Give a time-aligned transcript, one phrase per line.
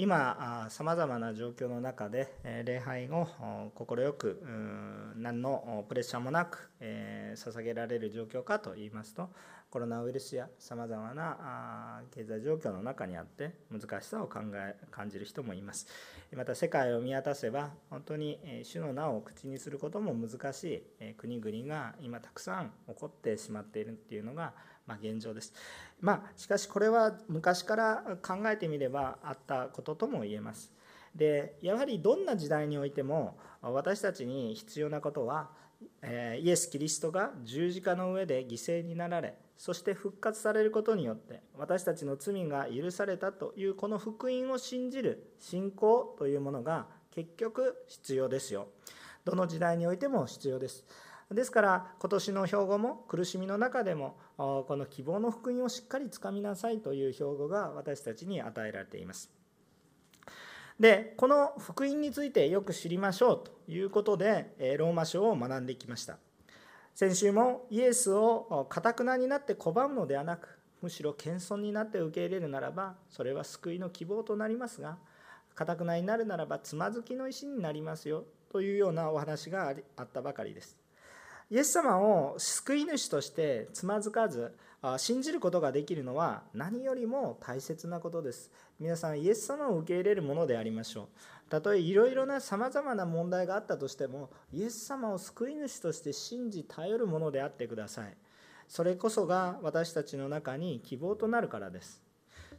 [0.00, 2.32] 今さまざまな状況の中で
[2.64, 3.28] 礼拝を
[3.74, 4.42] 快く
[5.14, 9.28] 何のプレッシャーもなく捧げられる状況かといいますと
[9.68, 15.86] コロナウイルスやさまざまな経済状況の中にあって難しさを考え感じる人もいます。
[16.34, 24.54] また世界を見渡せば本当に主の名を口にすることも難しい国々が今たくさん起こってしまっているっていうのが
[24.90, 25.52] ま現状です。
[26.00, 30.72] まあ、しかしこれは昔から考えてみればあったこととも言えます。
[31.14, 35.50] でやはりどんな時代においても私たちに必要なことは
[36.02, 48.68] えイエス・キリストが十字架の上で犠牲になられそして復活されることによって私たちの罪が許されたというこの福音を信じる信仰というものが結局必要ですよ
[49.24, 50.84] どの時代においても必要です
[51.30, 59.30] ですから今年の標語も苦しみの中でもこの希望の福音をしっかりつかみなさいという標語が私たちに与えられています。
[60.80, 66.18] でこの福音についてよく知りましょうということでローマ書を学んできました。
[66.94, 74.98] 先週もイエスをかたくなになって拒むのではなくむしろ謙遜になって受け入れるならばそれは救いの希望となりますが
[75.54, 80.79] かたくなになるならばつまずきの石になりますよというようなお話があったばかりです。
[81.50, 84.54] イエス様を救い主としてつまずかず
[84.98, 88.52] 信じることができるのは何よりも大切なことです。
[88.78, 91.08] 皆さんイエス様を受け入れるものでありましょ
[91.48, 91.50] う。
[91.50, 98.16] たとえいろいろなさまざまな問題があったとしてもイエス様を救い主として信じ頼るものであってください。
[98.68, 102.00] それこそが私たちの中に希望となるからです。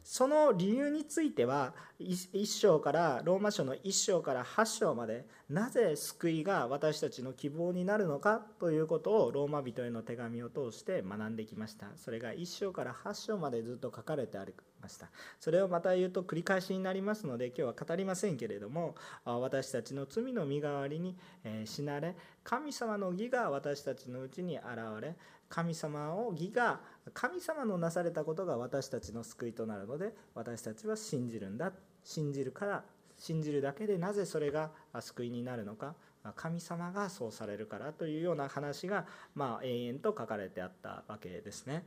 [0.04, 11.86] その理由については1章からローマ書の1章から8章までなぜ救いが私たちの希望になるのかということをローマ人への手紙を通して学んできました。
[11.96, 15.10] それが1章から8章までずっと書かれてありました。
[15.38, 21.16] それをまた言うと繰り返しになりますので今日は語りませんけれども私たちの罪の身代わりに
[21.64, 24.66] 死なれ神様の義が私たちのうちに現
[25.00, 25.14] れ
[25.48, 26.80] 神様を義が
[27.14, 31.72] 神様のなされたことが私たちの救いとなるので私たちは信じるんだ
[32.04, 32.84] 信じるから
[33.18, 34.70] 信じるだけでなぜそれが
[35.00, 35.94] 救いになるのか
[36.36, 41.84] 神様がそうされるからというような話が、まあ、延々と書かれてあったわけですね。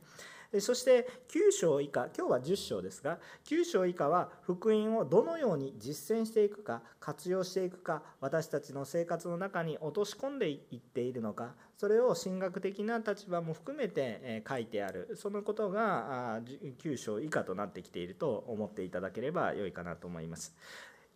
[0.60, 15.14] そして9章以下今日は10章ですが9章以下は福音をどのように実践していくか活用していくか私たちの生活の中に落とし込んでいっているのかそれを神学的な立場も含めて書いてある。
[15.14, 16.40] そのことが
[16.80, 20.56] 9章以下となってきていると思っていただければ良いかなと思います。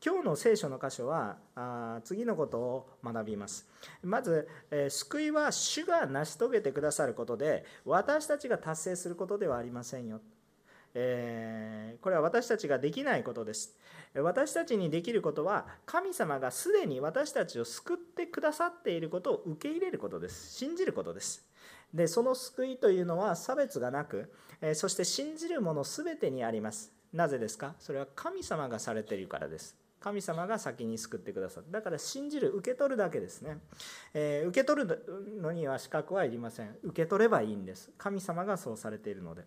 [0.05, 1.37] 今日の聖書の箇所は
[2.05, 3.69] 次のことを学びます。
[4.03, 10.21] まず、えー、救いは主が成し遂げてくださることで私たちが達成することではありませんよ、
[10.95, 13.77] えー、これは私たちができないことです。
[14.15, 20.53] 私たちにできることは神様がすでに私たちを救ってくださっていることを受け入れることです。
[20.55, 21.47] 信じることです。
[21.95, 24.33] でその救いというのは差別がなく
[24.75, 26.93] そして信じるもの全てにあります。
[27.13, 27.75] なぜですか？
[27.79, 29.77] それは神様がされているからです。
[30.01, 33.59] 神様が先に救ってくださっただから信じる受け取るだけですね、
[34.15, 35.05] えー、受け取る
[35.41, 36.77] のには資格はいりません。
[36.83, 37.91] 受け取ればいいんです。
[37.99, 39.45] 神様がそうされているので。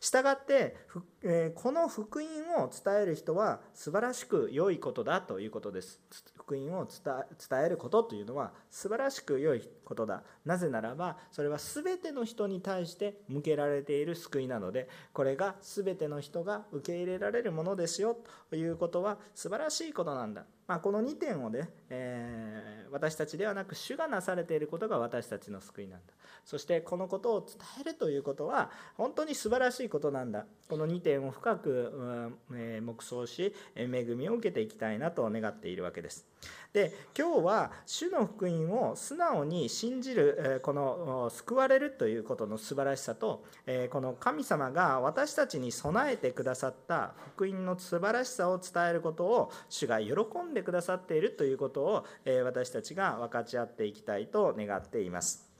[0.00, 0.76] したがって、
[1.22, 6.00] えー、この福音を伝える人は素晴らしく良いことだということです。
[6.36, 10.22] 福音を伝えることというのは素晴らしく良いことだ。
[10.44, 18.18] なぜならばそれは全ての人に対して向けられている救いなのでこれが全ての人が受け入れられるものですよ
[18.50, 26.14] ということは素晴らしいことなんだ、まあ、この2点をね、えー、私たちではなく主がなされていることが私たちの救いなんだ。
[26.44, 30.46] そしてこのことを伝えるということは本当に素晴らしいことなんだ。
[30.68, 36.26] この2点を深く、えー、黙想し恵みを受けていきたいなと願っているわけです。
[36.72, 43.44] で今日は主の福音を素直に信じるこの救われるということの素晴らしさと
[43.90, 50.12] この神様が私たちに備えてくださった福音の素晴らしさを伝えることを主が喜
[50.44, 55.50] んででくださっているということをえ私たちが分かち合っていきたいと願っています。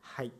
[0.00, 0.32] はい。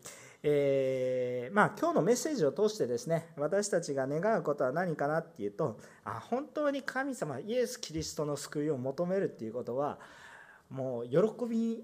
[0.43, 9.99] えー、まあ、今日のメッセージを通してですね私たちが願うことは何かなっていうとあ本当に神様イエス・キリストの救いを求めるっていうことは
[10.71, 11.83] もう喜び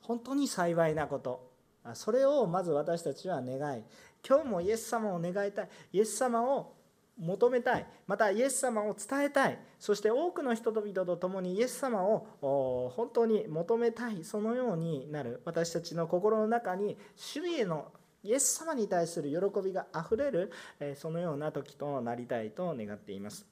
[0.00, 1.52] 本当に幸いなこと。
[1.94, 3.82] それをまず私たちは願い
[4.26, 5.68] 今日もイエス様を願いたい。
[5.92, 6.74] イエス様を
[7.18, 7.86] 求めたい。
[8.06, 9.58] またイエス様を伝えたい。
[9.78, 14.24] そして多くの人々と共にイエス様を本当に求めたい。
[14.24, 15.42] そのようになる。
[15.44, 17.92] 私たちの心の中に主への
[18.22, 20.52] イエス様に対する喜びがあふれる
[20.94, 23.46] そのような時となりたいと願っています。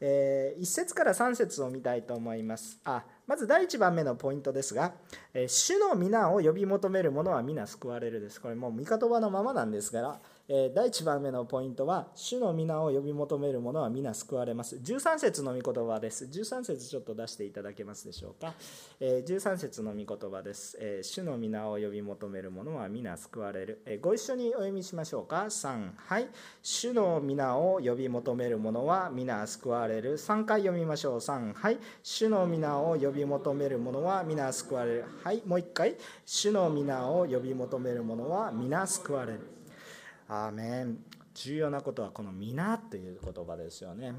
[0.00, 2.78] えー、1節から3節を見たいと思います。
[2.84, 4.92] あまず第1番目のポイントですが、
[5.32, 8.40] えー、主の皆を呼び求める者は皆救われるです。
[8.40, 14.76] これもう御言葉のままなんですから第1番目のポイントは、主の皆を呼び求める者は皆救われます。
[14.76, 16.26] 13節の御言葉です。
[16.26, 18.52] 13節ちょっと出していただけますでしょうか？
[19.00, 20.76] え13節の御言葉です。
[21.00, 24.00] 主の皆を呼び求める者は皆救われる。
[24.02, 26.28] ご一緒にお読みしましょうか？3、はい。
[26.62, 30.18] 主の皆を呼び求める者は皆救われる。
[30.18, 31.16] 3回読みましょう。
[31.20, 31.78] 3、はい。
[32.02, 35.04] 主の皆を呼び求める者は皆救われる。
[35.22, 35.42] はい。
[35.46, 35.96] もう一回。
[36.26, 39.40] 主の皆を呼び求める者は皆救われる。
[40.34, 40.98] アーメン
[41.34, 44.14] 重要なことはこの「皆」という言葉ですよね。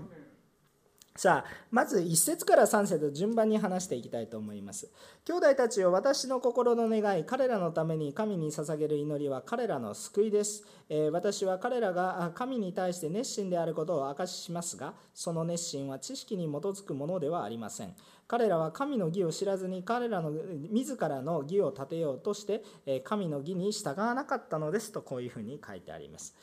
[1.18, 4.92] さあまず1節から3節順番に話していきたいと思います。
[5.24, 17.96] 兄弟たちを私の心の願い彼らのために神に捧げる祈りは彼らの救いです、えー、私は彼らが神に対して熱心であることを証ししますがその熱心は知識に基づくものではありません。
[18.27, 20.31] 彼らは神の義を知らずに彼らの
[20.72, 22.63] 自らの義を立てようとして
[23.04, 26.36] 神の義に従わなかったのですとこういうふうに書いてあります。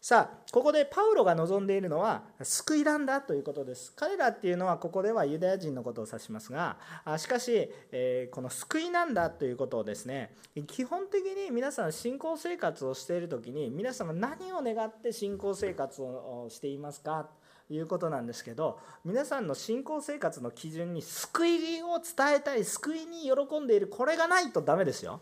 [0.00, 3.92] さあここでパウロが望んでいるのは救いなんだということです。
[3.96, 6.76] 彼らっていうのはここではユダヤ人のことを指しますが
[7.18, 10.34] しかし、えこの救いなんだということをですね
[10.68, 17.28] 基本的に皆さん信仰生活をしている時に皆様何を願って信仰生活をしていますか？
[17.70, 25.20] いうことなんですけど皆さんの信仰生活の基準に救いを伝えたい救いに喜んでいるこれがないとダメですよ。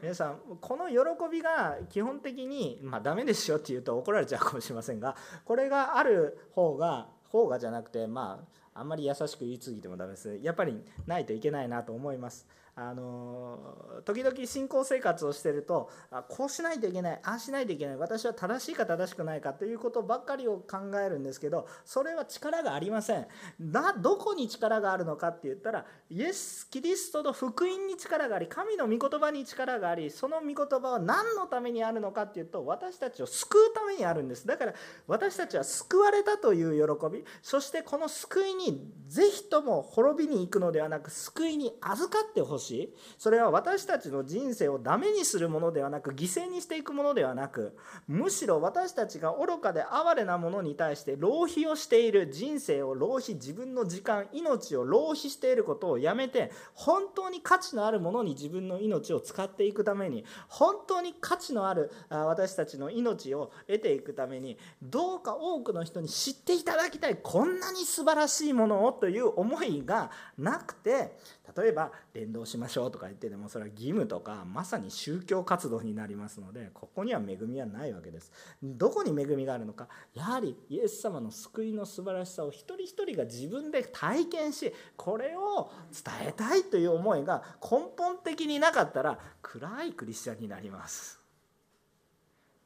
[0.00, 0.96] 皆さんこの喜
[1.30, 8.40] びが基本的にまあダメですよって言うと怒られちゃうかもしれませんがこれがある方が方がじゃなくてま
[8.74, 12.46] ああんまり優しく言い過ぎてもダメですやっぱりないといけないなと思います。
[12.80, 13.58] あの
[14.04, 23.26] 時々信仰生活をしてるとあこうしないといけないああしないといけない私は正しいか正しくないかということばっかりを考えるんですけどそれは力がありません。
[23.60, 34.46] だどこに力があるのかって言ったらイエス・キリストの福音に力があり神の御言葉に力がありその御言葉は何のためにあるのかっていうと私たちを救うためにあるんです。
[34.46, 34.74] だから
[35.08, 42.67] 私たちは救われたという喜びそしてこの救いにぜひとも滅びに行くのではなく救いに預かってほしい。
[42.68, 47.76] しそれは私たちの人生をダメにするものではなく犠牲にしていくものではなく
[48.06, 71.16] むしろ私たちが愚かで哀れなものに対して浪費をしている人生を浪費自分の時間命を浪費していることをやめて本当に価値のあるものに自分の命を使っていくために本当に価値のある私たちの命を得ていくためにどうか多くの人に知っていただきたいこんなに素晴らしいものをという思いがなくて
[71.58, 78.30] 例えば伝道しましょうとか言ってでもそれは義務とかまさに宗教活動になりますのでここには恵みはないわけです。
[78.62, 91.18] どこに恵みがあるのかやはりイエス様の救いの素晴らしさを一人一人が自分で体験しこれを伝えたいという思いが根本的になかったら暗いクリスチャンになります。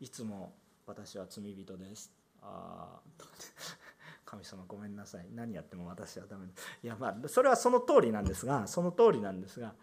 [0.01, 0.53] いつも
[0.87, 2.13] 私は罪人です。
[2.43, 3.01] あ
[4.33, 5.27] 神様ごめんなさい。
[5.35, 6.47] 何やっても私はダメ
[6.83, 9.75] いやまあそれはその通りなんですがその通りなんですが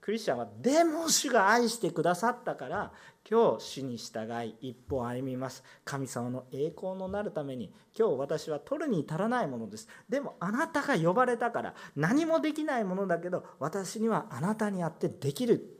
[0.00, 2.92] クリスチャンはでも主が愛してくださったから
[3.28, 5.62] 今日主に従い一歩歩みます。
[5.84, 9.86] 神様の栄光のなるために今日私は取るに足らないものです。
[10.08, 15.78] でもあなたが呼ばれたから何もできないものだけど私にはあなたにあってできる。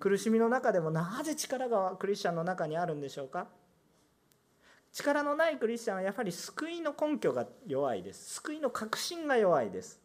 [0.00, 3.46] 苦しみの中でもなぜ力がクリスチャンの中にあるんでしょうか？
[4.96, 8.36] 力のないクリスチャンはやはり救いの根拠が弱いです。
[8.36, 10.00] 救いの確信が弱いです。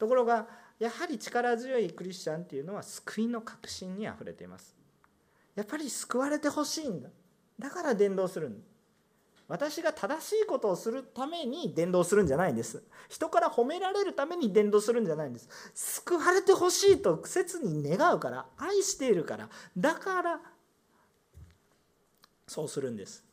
[0.00, 0.48] ところが
[0.80, 4.74] やはり力強いクリスチャンっていうのは救いの確信にあふれています。
[5.54, 7.08] やっぱり救われてほしいんだ。
[7.56, 8.64] だから伝道するんだ。
[9.46, 12.82] 私が正しいことをするために伝道するんじゃないんです。
[13.08, 15.48] 人から褒められるために伝道するんじゃないんです。
[15.72, 19.48] 救われてほしいと切に願うから愛しているから。
[19.76, 20.40] だから
[22.50, 23.24] そうするんです。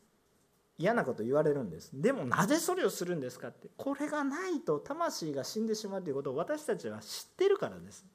[0.78, 1.90] 嫌なこと言われるんです。
[1.92, 3.68] でもなぜそれをするんですかって。
[3.76, 8.06] これがないと魂が死んでしまうということを私たちは知ってるからです。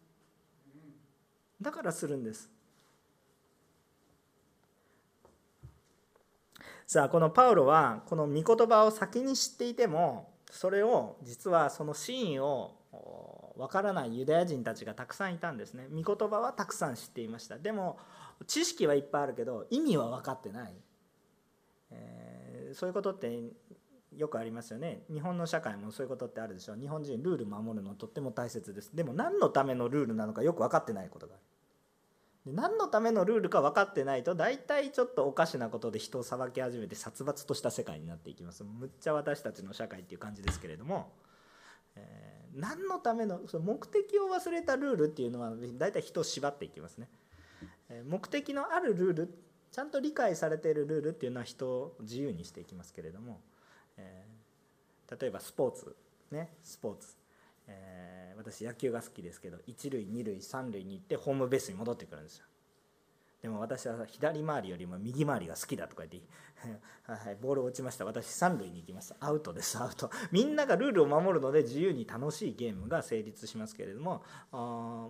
[1.62, 2.50] だからするんです。
[6.88, 12.76] さあこのパウロはこの御言葉を先に知っていてもそれを実はその真意を
[13.58, 15.88] わからないユダヤ人たちがたくさんいたんですね。
[15.92, 17.58] 御言葉はたくさん知っていました。
[17.58, 18.00] でも
[18.48, 20.74] 知識はいっぱいあるけど意味は分かってない。
[21.94, 23.40] えー、そういうことって
[24.16, 25.04] よくありますよね。
[25.12, 26.78] 日本の社会もそういうことってあるでしょう。
[26.78, 28.96] 日本人ルール守るのとっても大切です。
[28.96, 31.44] でも何のためのルールなのかよく分かってないことがある。
[32.46, 38.64] で何のためのルールか分かってないと大体ちょっとおかしなことで人を裁き始めて殺伐とした世界になっていきます。
[38.64, 41.14] むっちゃ私たちの社会っていう感じですけれども、
[41.96, 47.08] えー、何のためのその目的を忘れたルールっていうのは大体人を縛っていきますね、
[48.06, 49.34] 目的のあるルール
[49.74, 53.42] ちゃんと理解されているルールっていうのは人を自由にしていきますけれども、
[53.98, 55.96] えー、例えばスポーツ
[56.32, 57.08] ねスポーツ。
[57.66, 62.46] えー、私野球が好きですけど一塁二塁三塁に行ってホームベースに戻ってくるんですよ。
[63.44, 66.30] でも私は左回りよりも右回りが好きだとか言って
[67.04, 68.06] はい、ボール落ちました。
[68.06, 69.78] 私三塁に行きますアウトです。
[69.78, 70.10] アウト。
[70.32, 74.24] みんながルールを守るので自由に楽しいゲームが成立しますけれども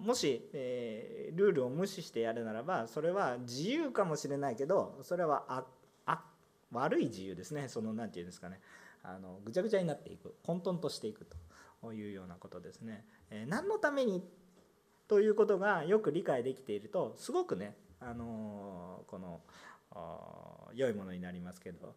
[0.02, 5.66] もし、えー、ルールを無視してやるならばそれは自由かもしれないけどそれはあ
[6.08, 6.26] あ
[6.72, 7.70] 悪い自由ですね。
[7.70, 8.60] その何て言うんですかね。
[9.04, 10.34] あのぐちゃぐちゃになっていく。
[10.42, 11.38] 混沌としていくと。
[11.92, 13.06] いうようなことですね。
[13.30, 14.24] え何のために？
[15.10, 17.76] ということがよく理解できているとすごくね、
[18.10, 19.42] あのこの
[20.74, 21.96] 良いものになりますけど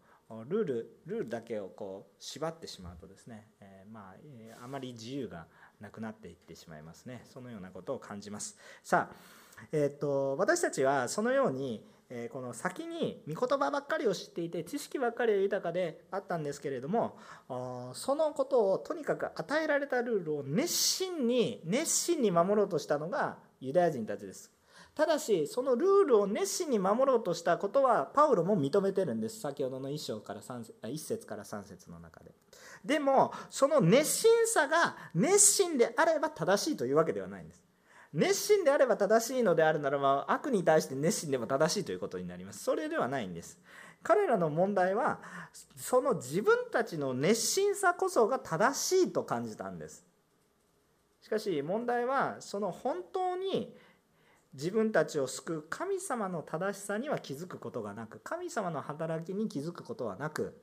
[0.49, 4.15] ルールルールだけをこう縛ってしまうとですね、えー、ま
[4.61, 5.47] あ、あまり自由が
[5.81, 7.23] なくなっていってしまいますね。
[7.33, 8.57] そのようなことを感じます。
[8.83, 17.19] さあ、えーと、と私たちはそのようにえこの先に御言葉ばっかりを知っていて知識ばっかりは豊かであったんですけれども
[17.95, 24.56] そのことをとにかく与えられたルールを熱心に熱心に守ろうとしたのがユダヤ人たちです。
[24.97, 29.41] ただしそのルールを熱心に守ろうとしたことはパウロも認めてるんです。
[29.41, 32.33] 先ほどの1章から3 1節から3節の中で。
[32.83, 37.63] でもその熱心さが熱心であれば正しいというわけではないんです。
[38.15, 42.65] 熱心であれば正しいのであるならば悪に対して熱心でも正しいということになります。
[42.65, 43.59] それではないんです。
[44.03, 45.21] 彼らの問題は
[45.77, 50.07] その自分たちの熱心さこそが正しいと感じたんです。
[51.21, 53.77] しかし問題はその本当に
[54.57, 60.59] 自分たちを救う神様の正しさには気づくことがなく神様の働きに気づくことはなく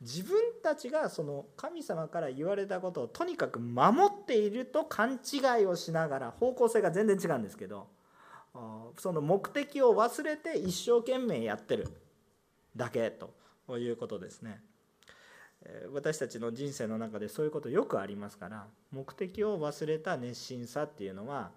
[0.00, 7.88] 自分たちがその神様から言われたことをとにかく守っていると勘違いをしながら方向性が全然違うんですけど
[8.98, 11.88] その目的を忘れて一生懸命やってる
[12.74, 13.34] だけと
[13.76, 14.62] いうことですね。
[15.92, 21.50] 私たちの人生の中でそういうことよくありますから目的を忘れた熱心さっていうのは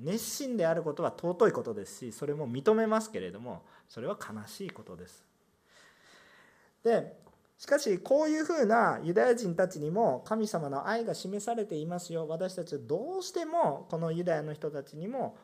[0.00, 5.24] 熱心であることは尊いことですしそれも認めますけれどもそれは悲しいことです。
[6.84, 7.16] で
[7.58, 15.38] しかしこういうふうなユダヤ人たちにも神様の愛が示されていますよ私たちはどうしてもこのユダヤの人たちにも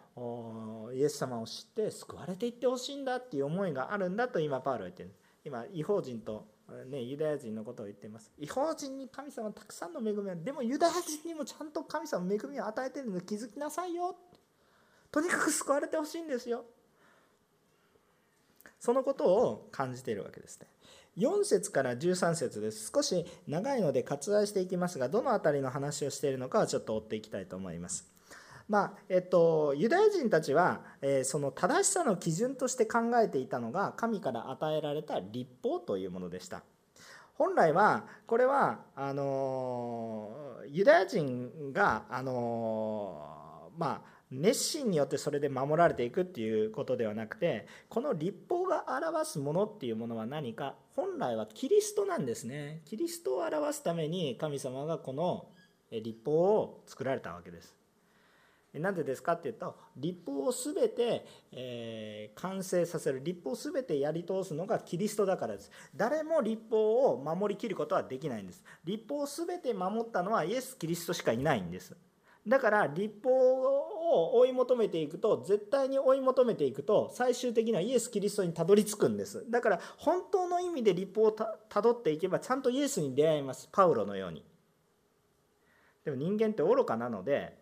[0.94, 6.46] イエス様を知って救われていってほしいんだっていう思いがあるんだと今パウロは言ってる今違法人と、
[6.84, 8.30] ね、ユダヤ人のことを言っています。
[8.38, 14.16] 違法人に神様たくさんの恵みあるでもユダヤ人にもちゃんと神様の恵みを与えてるので気づきなさいよ。
[15.10, 16.64] とにかく救われてほしいんですよ。
[18.80, 20.66] そのことを感じているわけですね。
[21.18, 22.90] 4節から13節です。
[22.92, 28.11] 少し長いので割愛していきますがどの辺りの話をしているのかはちょっと追っていきたいと思います。
[28.68, 36.62] まあえっと、ユダヤ人たちは、えー、その正しさの基準として考えていたのが神から与えられた立法というものでした。
[37.34, 40.30] 本来はこれはあの
[40.68, 55.48] ユダヤ人があのまあ熱心によってそれで守られていくっていうことではなくてこの立法が表すものっていうものは何か本来はキリストなんですねキリストを表すために神様がこの
[55.90, 57.74] 立法を作られたわけです
[58.74, 63.22] なんでですかっていうと立法を全て、えー、完成させる。
[63.22, 65.70] 立法を全てやり通すのがキリストだからです。
[65.94, 68.64] 誰も立法を守りきることはできないんです。
[68.84, 71.94] 立法を全て守ったのはイエス・キリストしかいないんです。
[72.46, 79.44] だから立法を追い求めていくと絶対に追い求めていくと最終的にはイエス・キリストにたどり着くんです。
[79.50, 83.68] だから本当の意味で立法をたどっていけばちゃんとイエスに出会います。
[83.70, 84.42] パウロのように。
[86.04, 87.61] でも人間って愚かなので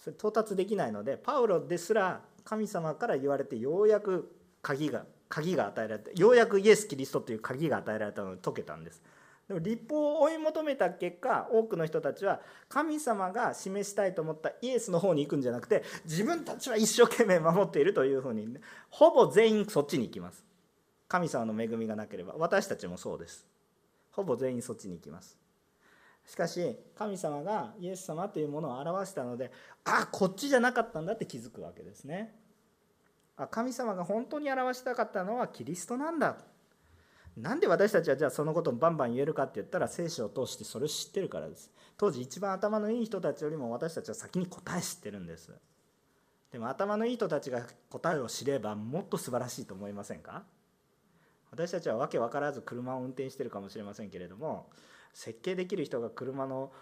[0.00, 9.02] それ到達できないのでパウロですら神様から言われてようやく鍵が鍵が与えられてようやくイエス・キリストという鍵が与えられたので解けたんです。
[9.46, 20.44] でも立法を追い求めた結果多くの人たちは神様が示したいと思ったイエスの方に行くんじゃなくて自分たちは一生懸命守っているというふうに、ね、ほぼ全員そっちに行きます。
[21.08, 23.44] 神様の恵みがなければ私たちもそうです。
[24.12, 25.39] ほぼ全員そっちに行きます。
[26.26, 29.50] しかし神様がイエス様というものを表したので
[29.84, 32.34] あこっちじゃなかったんだって気づくわけですね。
[33.36, 36.36] あ神様が本当に表したかったのはキリストなんだ。
[37.36, 41.70] なんで私たちはじゃあそのことをバンバン言えるかって言ったら聖書を通してそれを知ってるからです。
[41.96, 45.52] 当時一番頭のいい人たちよりも私たちは先に答え知ってるんです。
[46.52, 50.42] でも頭のいい人たちが答えを知ればもっと素晴らしいと思いませんか？
[51.50, 54.68] 私たちは訳分からず車を運転してるかもしれませんけれども
[55.12, 56.72] 設計できる人が車の、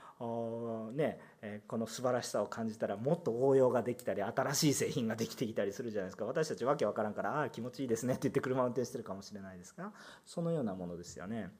[0.94, 1.18] ね、
[1.66, 6.24] この素晴らしさを感じたらもっと応用ができたり新しい製品ができてきたりするじゃないですか。
[6.24, 9.92] 私たちわけわからんからああ気持ちいいですねって言って車を運転してるかもしれないですが
[10.24, 11.50] そのようなものですよね。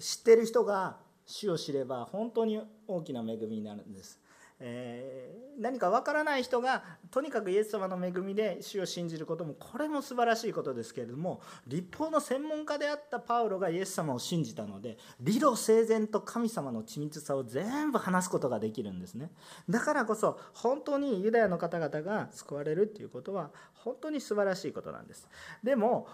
[0.00, 4.20] 知ってる人が主を知れば本当に大きな恵みになるんです。
[4.60, 19.30] えー、何かわからない人がとにかくイエス様の恵みで主を信じることもこれも素晴らしいことですけれども立法の専門家であったパウロがイエス様を信じたので理路整然と神様の緻密さを全部話すことができるんですね。
[19.68, 25.28] だからこそ本当にユダヤの方々が救われるっていうことは本当に素晴らしいことなんです。
[25.62, 26.06] でも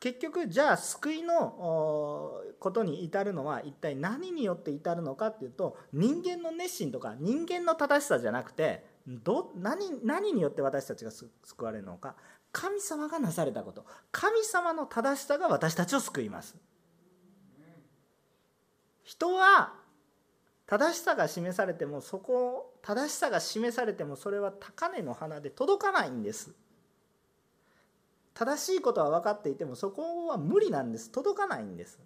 [0.00, 12.16] 結局じゃあ救いのことに至るのは一体何によって至るのかっていうと人間の熱心とか人間の正しさじゃなくてど何何によって私たちが救われるのか。
[12.52, 13.84] 神様がなされたこと。
[14.10, 16.56] 神様の正しさが私たちを救います。
[19.04, 19.74] 人は
[20.66, 26.50] 正しさが示されてもそこ正しさが示されてもそれは高値の花で届かないんです。
[28.38, 31.10] 正しいことは分かっていてもそこは無理なんです。
[31.10, 31.98] 届かないんです。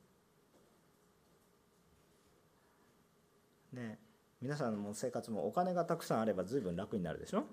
[3.73, 3.99] ね
[4.41, 7.45] 皆さんの生活もお金がたくさんあれば随分楽になるでしょ？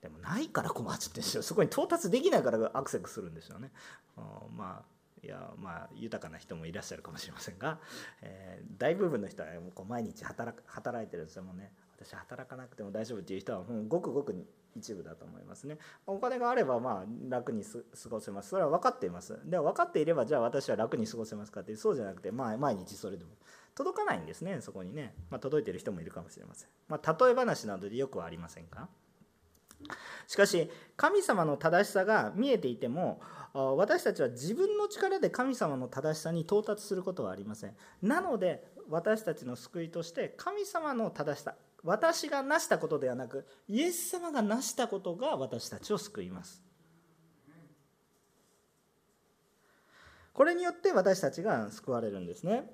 [0.00, 1.42] でもないから困っちゃってんですよ。
[1.42, 3.70] そこに到達できないからアクセスするんですよね。
[4.16, 4.84] まあ
[5.22, 7.78] いやまあ豊かな人もいらっしゃるかもしれませんが、
[8.22, 11.42] えー、大部分の人はこう毎日働働いてるんですよ。
[11.42, 14.34] もうね私働かなくても大丈夫っていう人はもうごくごく
[14.74, 15.78] 一部だと思いますね。
[16.06, 18.50] お金があればまあ楽に過ごせます。
[18.50, 19.38] それは分かっています。
[19.44, 23.30] でも分かっていればじゃあ私は楽に過ごせますかってそうじゃなくてまあ毎日それでも。
[23.76, 28.88] 届かないんですねそこにね、まあ、届いてる人もいるかもしれません、まあ、例え話などでよくはありませんか？
[30.28, 33.20] しかし神様の正しさが見えていても
[33.52, 37.74] 私たちは自分の力で神様の正しさに到達することはありません。
[38.00, 46.62] なので私たちの救いとして神様の正しさ私が成したことではなくイエス様が成したことが私たちを救います。
[50.32, 52.68] これによって私たちが救われるんですね。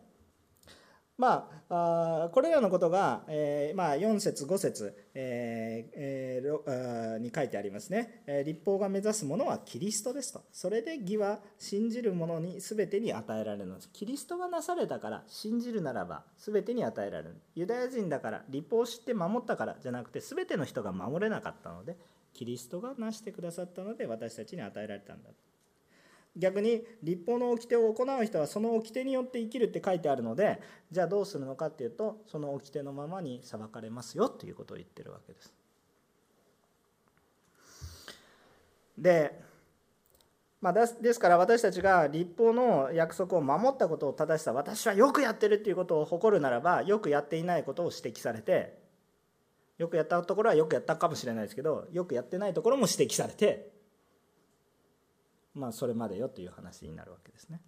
[1.20, 10.42] まあ、これらのことが、えーまあ、4節5節、えーえー、に書いてありますね、えー、立法が目指すものはキリストですと。
[10.50, 13.90] それで義は信じる者に全てに与えられるのです。
[13.92, 17.36] キリストがなされたから信じるならば全てに与えられる。
[17.54, 21.98] ユダヤ人だから立法を知って守ったからじゃなくて全ての人が守れなかったので
[22.32, 25.28] キリストがなしてくださったので私たちに与えられたんだ
[26.36, 35.52] 逆に立法の掟を行う人はその掟によって生きるって書いてあるのでじゃあどうするのかっていうとその掟のままに裁かれますよということを言ってるわけです。
[38.96, 39.40] で,、
[40.60, 48.78] まあ、ですから私たちが立法の約束を守ったことを正しさ私はよくやってるっていうことを誇るならばよくやっていないことを指摘されて
[49.78, 53.79] よくやったところはよくやったかもしれないですけどよくやってないところも指摘されて
[55.54, 57.60] まあそれまでよという話になるわけですね。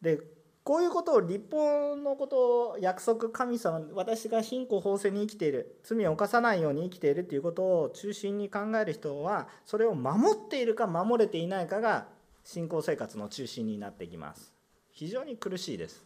[0.00, 0.20] で
[0.64, 12.06] こういうことを立法のことを約束神様私が貧困法制に生きている罪を犯さないように生きているということを中心に考える人はそれを守っているか守れていないかが
[12.44, 14.54] 信仰生活の中心になってきます。
[14.90, 16.04] 非常に苦しいです。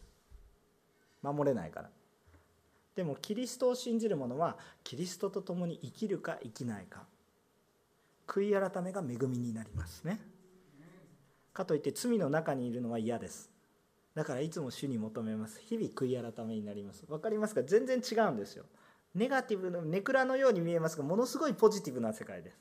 [1.23, 1.91] 守れないから。
[2.99, 7.05] でもキリストを信じる者はキリストと共に生きるか生きないか。
[8.27, 10.21] 悔い改めが恵みになりますね。
[11.55, 13.53] かといって罪の中にいるのは嫌です。
[14.17, 15.61] だからいつも主に求めます。
[15.65, 17.07] 日々悔い改めになります。
[17.07, 17.63] 分かりますか？
[17.63, 18.65] 全然違うんですよ。
[19.15, 22.59] ネガティブのネクラのように見えますがものすごいポジティブな世界です。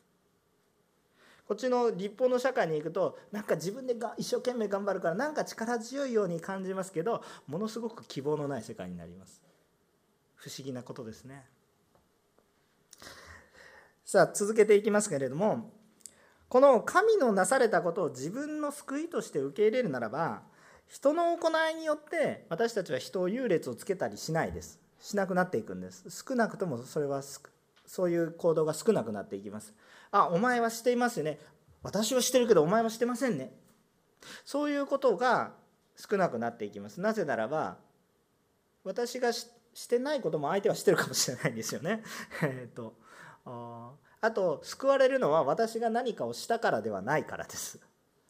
[1.48, 9.42] こっちの立法の社会に行くとなんか自分でが一生懸命頑張るからなんか力強いように感じますけどものすごく希望のない世界になります。
[10.38, 11.46] 不思議なことですね。
[14.06, 15.70] さあ続けていきますけれども
[16.48, 20.44] この神のなされたことを自分の救いとして受け入れるならば
[20.88, 24.80] 人の行いによって私たちは人を優劣をつけたりしないです。
[25.02, 26.06] しなくなっていくんです。
[26.10, 27.22] 少なくともそれは
[27.86, 29.74] そういう行動が少なくなっていきます。
[30.12, 31.40] あお前はしていますよね。
[31.84, 33.52] 私はしてるけどお前はしてませんね。
[34.46, 35.52] そういうことが
[35.98, 37.02] 少なくなっていきます。
[37.02, 37.78] なぜならば
[38.86, 39.32] 私が
[39.78, 42.02] してないことも相手はしてるかもしれないんですよね。
[42.42, 42.96] えっと
[43.46, 47.80] あと救われるのは私が何かをしたからではないからです。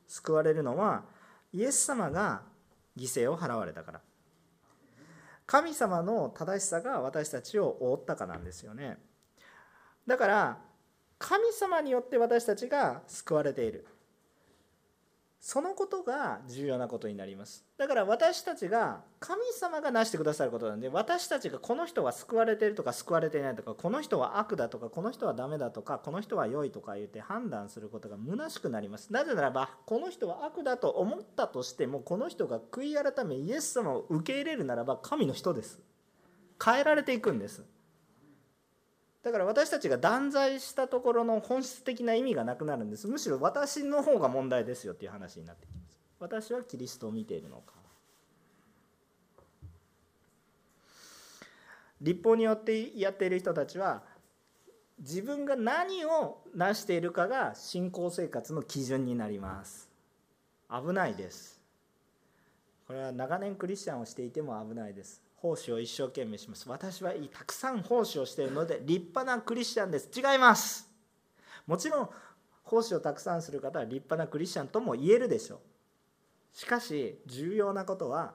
[0.07, 1.05] 救われるのは
[1.53, 2.43] イエス様が
[2.97, 4.01] 犠牲を払われたから。
[5.45, 8.97] 神様の正しさが私たちを覆ったかなんですよね
[10.05, 10.57] だから
[11.17, 13.88] 神様によって私たちが救われている
[15.39, 17.63] そのことが重要なことになります。
[17.78, 29.13] だから私たちが神様がなしてくださることなんで私たちがこの人は救われてるとか救われていないとかこの人は悪だとかこの人はダメだとかこの人は良いとか言って判断することが虚しくなります。
[29.13, 35.80] なぜならばこの人は悪だと思ったとしてもこの人が悔い改めイエス様を受け入れるならば神の人です。
[36.63, 37.63] 変えられていくんです。
[39.27, 43.09] だから私たちが断罪したところの本質的な意味がなくなるんです。
[43.09, 45.99] むしろ私の方が問題ですよっていう話になってきます。
[46.17, 47.73] 私はキリストを見ているのか。
[51.99, 54.01] 立法によってやっている人たちは
[54.99, 59.89] 自分が何を成しているかが信仰生活の基準になります。
[60.71, 61.59] 危ないです。
[62.87, 65.26] これは長年クリスチャンをしていても危ないです。
[65.38, 66.67] 奉仕を一生懸命します。
[66.67, 70.10] 私はたくさん奉仕をしているので立派なクリスチャンです。
[70.15, 70.89] 違います。
[71.65, 72.10] もちろん
[72.63, 75.60] 奉仕をたくさんする方は立派なクリスチャンとも言えるでしょう。
[76.58, 78.34] しかし重要なことは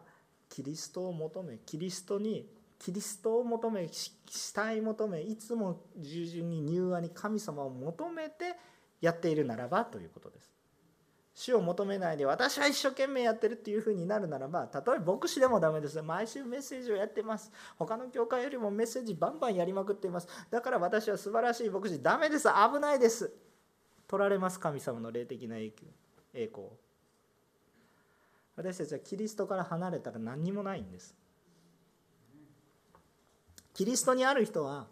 [0.49, 2.47] キリストを求めキリストに
[2.79, 8.55] キリストを求め死体求めいつも従順に柔和に神様を求めて
[9.01, 10.52] やっているならばということです。
[11.35, 16.01] 主を求めないで私は一生懸命やってるっていうふうになるならばたとえ牧師でもダメです。
[16.03, 17.51] 毎週メッセージをやってます。
[17.79, 20.29] 他の教会よりもメッセージバンバンやりまくっています。
[20.51, 23.33] だから私は素晴らしい牧師ダメです危ないです。
[24.07, 24.61] 取られます。
[24.61, 25.73] 神様の霊的な栄
[26.35, 26.67] 光。
[28.55, 31.15] 私たちはキリストから離れたら何にもないんです。
[33.73, 34.87] キリストにある人は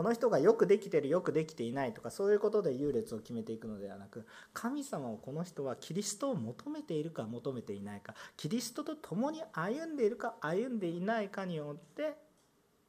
[0.00, 12.14] この人がよくできてるよくできていないとかそういうことで優劣を決めていくのではなく神様をこの人はキリストを求めているか求めていないかキリストと共に歩んでいるか歩んでいないかによって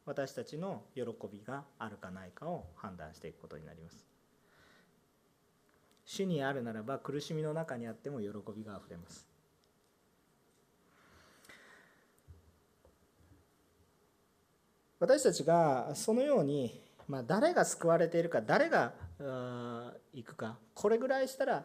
[0.05, 4.05] 私たちの喜びがあるかないかを判断していくことになります。
[6.05, 9.27] 主にあるならば苦しみの中にあっても喜びがあふれます。
[14.97, 18.93] 私たちがそのようにまあ、誰が救われているか誰が
[20.13, 21.63] 行くかこれぐらいしたら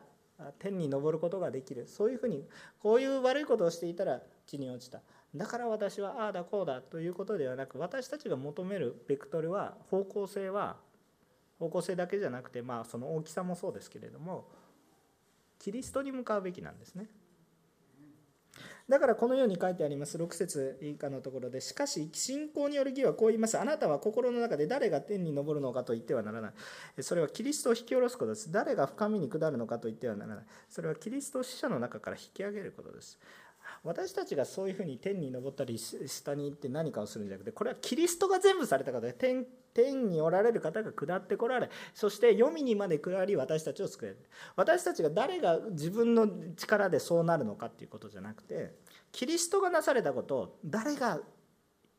[0.59, 2.45] 天に昇ることができるそういうふうに
[2.83, 5.01] こういう悪いことをしていたら地に落ちた
[5.35, 10.77] だから私はああだこうだということではなく私たちが求めるベクトルは方向性は
[11.59, 14.47] 方向性だけじゃなくてまあその大きさもそうですけれども
[15.59, 17.07] キリストに向かうべきなんですね。
[18.89, 20.17] だからこのように書いてあります。
[20.17, 23.59] 6節以下のところでしかし信仰による義はこう言います。
[23.59, 27.03] あなたは心の中で誰が天に昇るのかと言ってはならない。
[27.03, 28.53] それはキリストを引き下ろすことです。
[28.53, 30.45] 誰が深みに下るのかと言ってはならない。
[30.69, 33.19] それはキリストを死者の中から引き上げることです。
[33.85, 44.19] 私たちがそういうふうに天に登ったり下に行って何かをするんじゃなくてこれはキリストが全部された方で天天におられる方が下ってこられそして黄泉にまで下り私たちを救える。
[44.57, 48.75] 私たちが誰が自分の力でそうなるのかっていうことじゃなくて
[49.13, 51.21] キリストがなされたことを誰が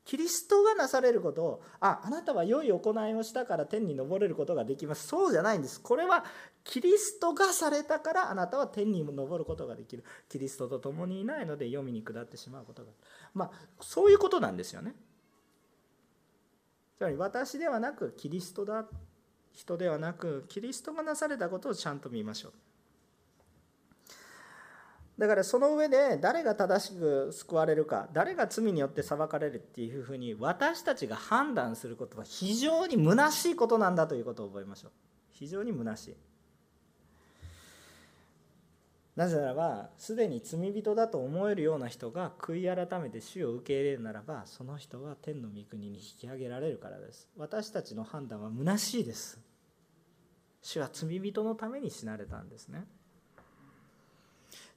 [0.08, 5.06] キリストがなされることをああなたは良い行いをしたから天に昇れることができます。
[5.06, 5.82] そうじゃないんです。
[5.82, 6.24] これは
[6.63, 10.06] キリストがされたからあなたは天に昇ることができる。
[10.30, 12.91] キリストと共にいないので読みに下ってしまうことが
[13.34, 14.96] まあそういうことなんですよね。
[16.98, 18.86] つまり私ではなくキリストだ。
[19.52, 22.54] 人ではなくキリストがなされたことをちゃんと見ましょう。
[25.17, 34.91] だからその上で誰が正しく救われるか誰が罪によって裁かれるっていうふうに私たちが判断することは非常に虚しいことなんだということを覚えましょう。
[35.32, 36.15] 非常に虚しい。
[39.15, 47.27] なぜならばすでに罪人だと思えるような人が悔い改めて主を受け入れるならばその人は天の御国に引き上げられるからです。
[47.36, 49.39] 私たちの判断は虚しいです。
[50.62, 52.86] 主は罪人のために死なれたんですね。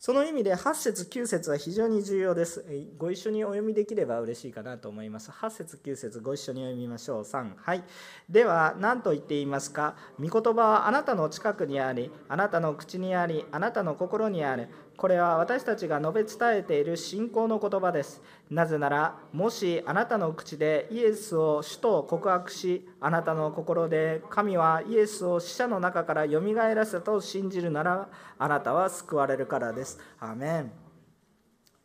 [0.01, 2.65] その意味で8節9節は非常に重要です。
[2.97, 5.31] ご一緒にお読みできれば嬉しいかなと思います。
[5.31, 7.23] 8節9節ご一緒に読みましょう。
[7.23, 7.51] 3。
[7.55, 7.85] はい。
[8.27, 9.97] では、何と言っていますか？
[10.19, 14.71] 御言葉はあなたの近くにあり、あなたの口にあり、あなたの心にある。
[15.01, 18.21] これは私たちが述べ伝えている信仰の言葉です。
[18.51, 29.99] なぜなら、もしあなたの口でイエスを主と告白し、あなたの心で神はイエスを死者の中からよみがえらせたと信じるなら、あなたは救われるからです。
[30.19, 30.73] アメン。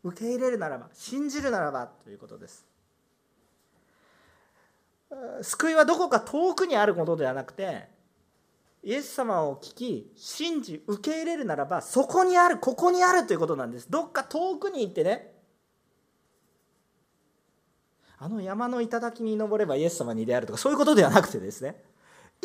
[0.04, 2.66] 受け入れるならば、信じるならばということです。
[5.40, 7.95] 救いはどこか遠くにあることではなくて、
[8.86, 13.90] イエス様を聞き信じ受け入れるならばそこにあるここにあるということなんです。
[13.90, 15.32] どっか遠くに行ってね。
[18.16, 21.82] あの山の頂に登ればイエス様に出会えるとかそういうことではなくてですね。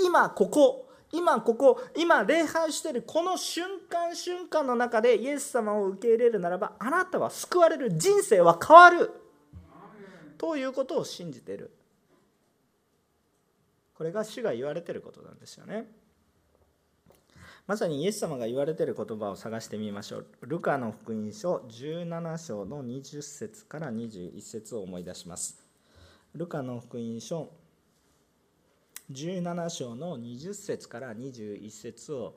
[0.04, 7.95] 今ここ今ここ今礼拝してるこの瞬間瞬間の中でイエス様を受け入れるならばあなたは救われる。
[7.95, 9.12] 人生は変わる。
[10.39, 11.71] ということを信じてる。
[13.93, 16.01] これが主が言われてることなんですよね。
[17.67, 25.62] まさにイエス様が言われている言葉を探してみましょうルカの福音書17章の20節から21節を思い出します
[26.34, 27.50] ルカの福音書
[29.12, 32.36] 17章の20節から21節を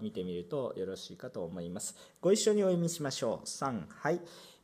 [0.00, 1.94] 見てみるとよろしいかと思います。
[2.20, 3.46] ご一緒にお読みしましょう。
[3.46, 4.20] 3はい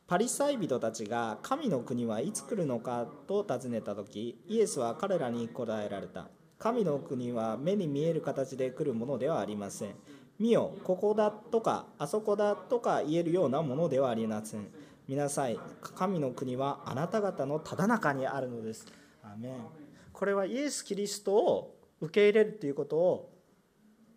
[0.07, 6.27] パリサイ人たちが神の国はいつ来るのかと尋ねた時イエスは彼らに答えられた
[6.61, 9.95] 神の国は目に見える形で来るものではありません。
[10.37, 14.67] 見よここだとかあそこだとか言えるようなものではありません。
[15.07, 18.85] 見なさい神の国はあなた方のただ中にあるのです。
[19.23, 19.53] アメン。
[20.13, 23.33] これはイエス・キリストを受け入れるということを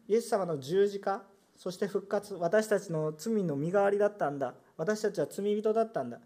[0.07, 1.23] イエス様の十字架
[1.57, 4.53] そして復活私たちの罪の身代わりだったんだ。
[4.77, 6.19] 私たちは罪人だったんだ。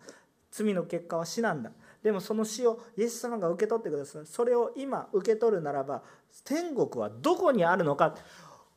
[0.50, 1.70] 罪の結果は死なんだ。
[2.02, 4.26] でもその死をイエス様が受け取ってください。
[4.26, 6.02] それを今受け取るならば
[6.44, 8.14] 天国はどこにあるのか。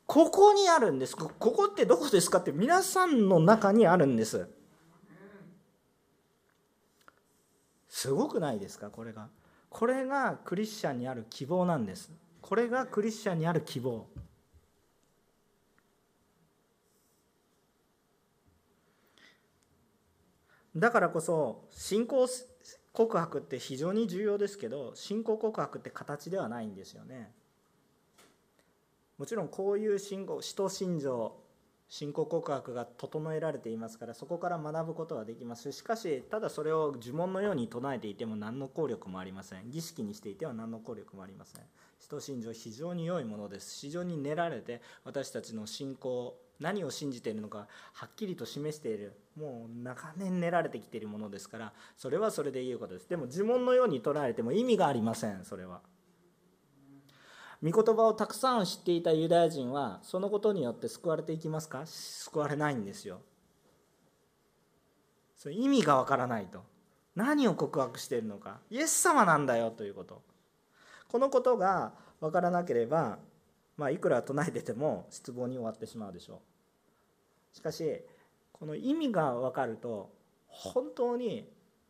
[0.08, 1.16] ここにあるんです。
[1.16, 4.50] ここってどこですかって皆さんの中にあるんです。
[7.88, 8.90] すごくないですか？
[8.90, 9.30] これが。
[9.70, 12.12] これがクリスチャンにある希望なんです。
[12.42, 14.08] これがクリスチャンにある希望。
[20.76, 22.28] だからこそ信仰
[22.94, 27.32] 告白って非常に重要ですけど信仰告白って形ではないんですよね。
[29.18, 31.36] もちろんこういう信仰使徒信条
[31.88, 35.72] 信仰告白が整えられていますからそこから学ぶことはできます。
[35.74, 39.70] しかしただそれを呪文のように唱えていても何の効力もありません。
[39.70, 41.62] 儀式にしていては何の効力もありません。
[42.00, 43.78] 使徒信条非常に良いものです。
[43.82, 49.20] 非常に練られて私たちの信仰何を信じているのかはっきりと示している。
[49.36, 53.10] もう長年練られてきているものですからそれはそれでいいことです。
[53.10, 55.82] でも呪文のように捉えても意味がありませんそれは。
[57.64, 61.86] 御言葉をたくさん知っていたユダヤ人はそのことによって救われていきますか？
[61.86, 63.22] 救われないんですよ。
[65.38, 66.64] それ意味がわからないと。
[67.16, 68.60] 何を告白しているのか？
[68.70, 70.22] イエス様なんだよということ。
[71.08, 73.20] このことが分からなければ、
[73.78, 76.40] まあ、いくら唱えてても失望に終わってしまうでしょう。
[77.54, 78.02] しかし
[78.52, 80.12] この意味が分かると
[80.48, 81.50] 本当に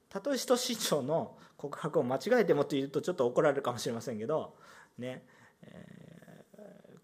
[0.10, 4.56] たとえ使徒信条の告白を間違えてもというとちょっと怒られるかもしれませんけど
[4.98, 5.24] ね
[5.64, 6.01] え、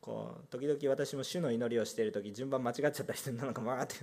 [0.08, 3.96] こう時々私も主の祈りをしている時順番間違っちゃった人なのかも分かって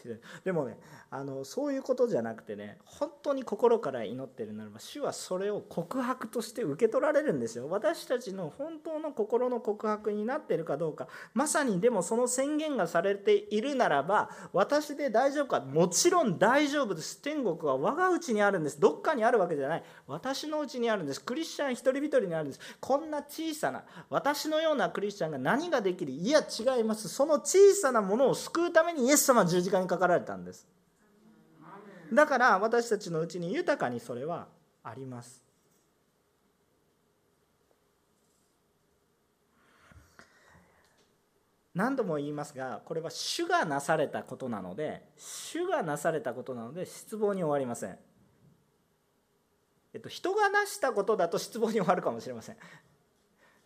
[0.44, 0.78] でもね
[1.10, 7.68] あのそういうことじゃなくてね本当に心から祈ってるならば主はそれを告白として受け取られるんですよ。
[7.68, 11.06] 私たちの本当の心の告白になっているかどうか。
[11.34, 17.20] まさにでもその宣言がされているならば私で大丈夫かもちろん大丈夫です。
[17.20, 18.80] 天国は我が家にあるんです。
[18.80, 19.84] どっかにあるわけじゃない。
[20.06, 21.22] 私のうちにあるんです。
[21.22, 22.60] クリスチャン一人一人にあるんです。
[22.80, 26.12] こんな小さな私のようなクリスチャンが何ができる？
[26.12, 27.08] いや違います。
[27.08, 30.66] その小さなものを救うためにイエス様は十字架にかかられたんです。
[32.12, 34.46] だから私たちのうちに豊かにそれは
[34.82, 35.42] あります。
[41.74, 47.98] 何度も言いますがこれは主がなされたことなので主がなされたことなので失望に終わりません。
[49.94, 52.56] えっと、人がなしたことだと失望に終わるかもしれません。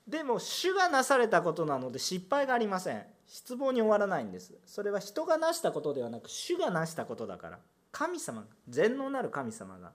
[0.06, 3.04] でも主がなされたことなので失敗がありません。
[3.26, 4.54] 失望に終わらないんです。
[4.64, 7.58] それは人がなしたことではなく主がなしたことだから。
[7.90, 9.92] 神様全能なる神様が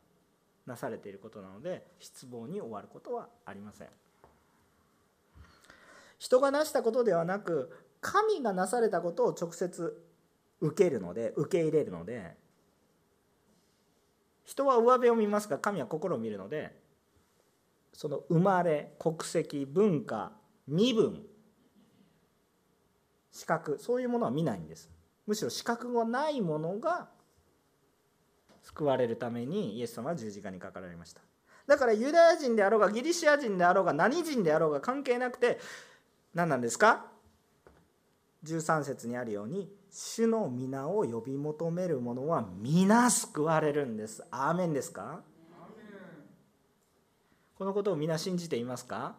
[0.65, 3.87] なされていることなので失望に終わることはありません。
[6.17, 7.71] 人がなしたことではなく
[8.01, 10.03] 神がなされたことを直接
[10.59, 12.35] 受けるので受け入れるので
[14.43, 16.75] 人は上辺を見ますが神は心を見るので
[18.01, 20.31] その生まれ国籍文化
[20.67, 21.21] 身分
[23.31, 24.89] 資格そういうものは見ないんです。
[25.27, 27.09] むしろ資格がないものが
[28.63, 31.21] 救われるためにイエス様は十字架にかかられました。
[31.67, 35.59] だからユダヤ人であろうがギリシア人であろうが何人であろうが関係なくて
[36.33, 37.05] 何なんですか
[38.43, 44.25] ？13節にあるように主の皆を呼び求める者は皆救われるんです。
[44.31, 45.21] アーメンですか？
[47.61, 49.13] このことを皆信じていますか？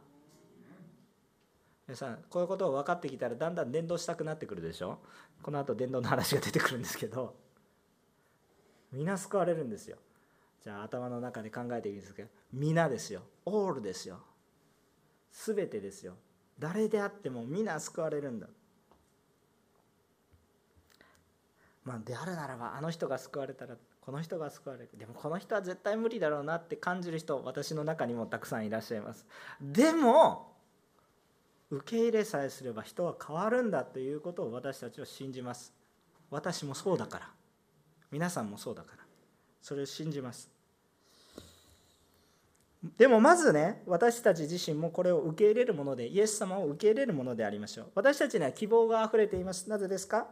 [1.86, 4.98] 皆さんこういうことを分かってきたらだんだん伝道したくなってくるでしょ？
[5.44, 7.36] この後伝道の話が出てくるんですけど
[8.90, 9.96] 皆救われるんですよ。
[10.60, 13.22] じゃあ頭の中で考えていいんですけど皆ですよ。
[13.44, 14.18] オールですよ。
[15.30, 16.14] 全てですよ。
[16.58, 18.48] 誰であっても皆救われるんだ。
[21.84, 24.90] まあであるならばあの人が救われたらこの人が救われる。
[24.98, 29.24] でもこの人は絶対無理だろうなって感じる人私の中にもたくさんいらっしゃいます。
[29.60, 30.52] でも
[31.70, 35.72] 受け入れさえすれば人は変わるんだということを私たちは信じます。
[36.30, 37.30] 私もそうだから。
[38.10, 39.04] 皆さんもそうだから。
[39.62, 40.50] それを信じます。
[42.98, 47.86] でもまずね私たち自身もこれを受け入れるものでイエス様を受け入れるものでありましょう。
[47.94, 49.70] 私たちには希望があふれています。
[49.70, 50.26] なぜですか？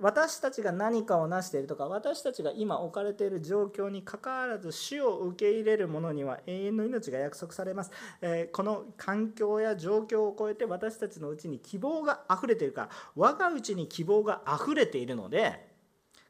[0.00, 15.66] 私たちが何かを成しているとか私たちが今置かれている状況にかかわらず死を受け入れる者には永遠の命が約束されます、えー、この環境や状況を超えて私たちのうちに希望があふれているから我がうちに希望があふれているので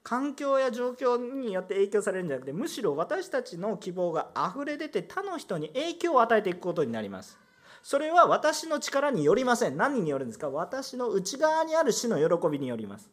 [0.04, 7.36] 環境や状況によって影響されるんじゃなくてむしろ私たちの希望があふれ出て他の人に影響を与えていくことになります。
[7.82, 9.76] それは私の力によりません。
[9.76, 10.48] 何によるんですか？
[10.50, 13.10] 私の内側にある死の喜びによります。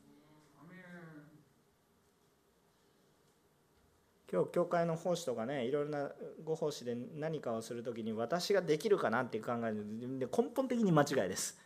[4.34, 6.10] 今日教会の奉仕とかねいろいろな
[6.44, 11.62] ご奉仕で何かをする時に私ができるかなっていう考えで根本的に間違いです。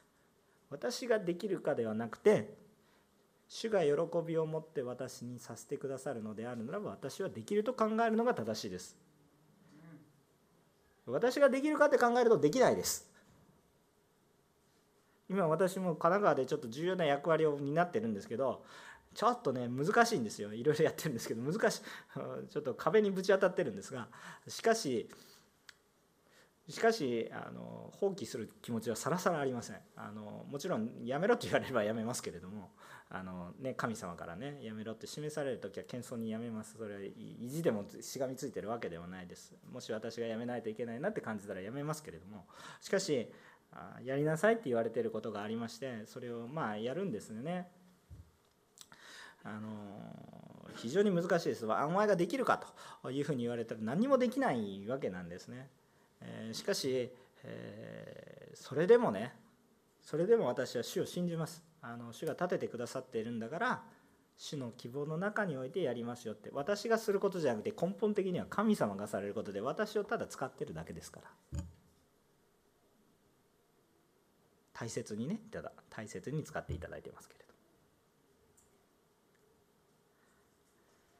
[0.70, 2.58] 私ができるかではなくて
[3.48, 3.92] 主が喜
[4.28, 8.98] びを持って私にさせてくださるのであるならば私はできると考えるのが正しいです。
[11.06, 13.10] 私ができるかって考えるとできないです。
[15.30, 18.66] 今私も神奈川でちょっと重要な役割を担ってるんですけど
[19.18, 20.54] ちょっとね難しいんですよ。
[20.54, 21.82] いろいろやってるんですけど難しい。
[22.54, 24.10] ちょっと壁にぶち当たってるんですが
[24.48, 25.10] しかし
[26.70, 29.78] しかしあの放棄する気持ちはさらさらありません。
[29.96, 32.70] あのもちろんやめろと言われればやめますけれども
[33.10, 36.78] あの、ね、神様からねやめろって示される時は謙遜にやめます。
[36.78, 39.56] それは意地でもしがみついてるわけではないです。
[39.72, 42.46] もし私がやめないといけないなって感じたらやめますけれども
[42.82, 43.32] しかし
[44.04, 47.68] やりなさいって言われてることがありましてそれをまあやるんですよね。
[49.48, 49.70] あの
[50.76, 51.66] 非常に難しいです。
[51.66, 52.62] お前ができるか
[53.02, 55.70] というふうに言われたら何もできないわけなんですね、
[56.22, 57.12] えー、しかし、
[57.44, 59.34] えー、それでもね
[60.02, 61.64] それでも私は主を信じます。
[61.82, 63.84] あの主が立ててくださっているんだから
[64.38, 66.50] 主の希望の中においてやりますよって。
[66.54, 71.22] 私がすることじゃなくて根本的には神様がされることで私をただ使ってるだけですか
[71.54, 71.62] ら。
[74.74, 77.47] 大切にねただ大切に使っていただいてますけれど。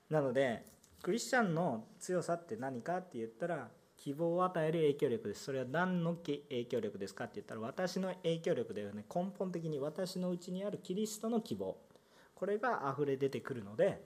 [0.10, 0.66] なので
[1.02, 5.44] クリスチャンの強さって何かって言ったら希望を与える影響力です。
[5.46, 9.06] それは何の影響力ですかって言ったら私の影響力ではね。
[9.14, 11.78] 根本的に私のうちにあるキリストの希望。
[12.36, 14.00] これが溢れ出てくるので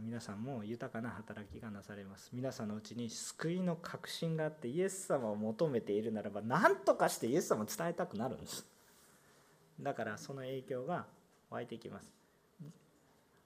[0.00, 2.30] 皆さんも豊かな働きがなされます。
[2.32, 8.66] 皆さんのうちに救いの確信があってイエス様を求めているならば何とかしてイエス様を伝えたくなるんです。
[9.80, 11.06] だからその影響が
[11.50, 12.12] 湧いてきます。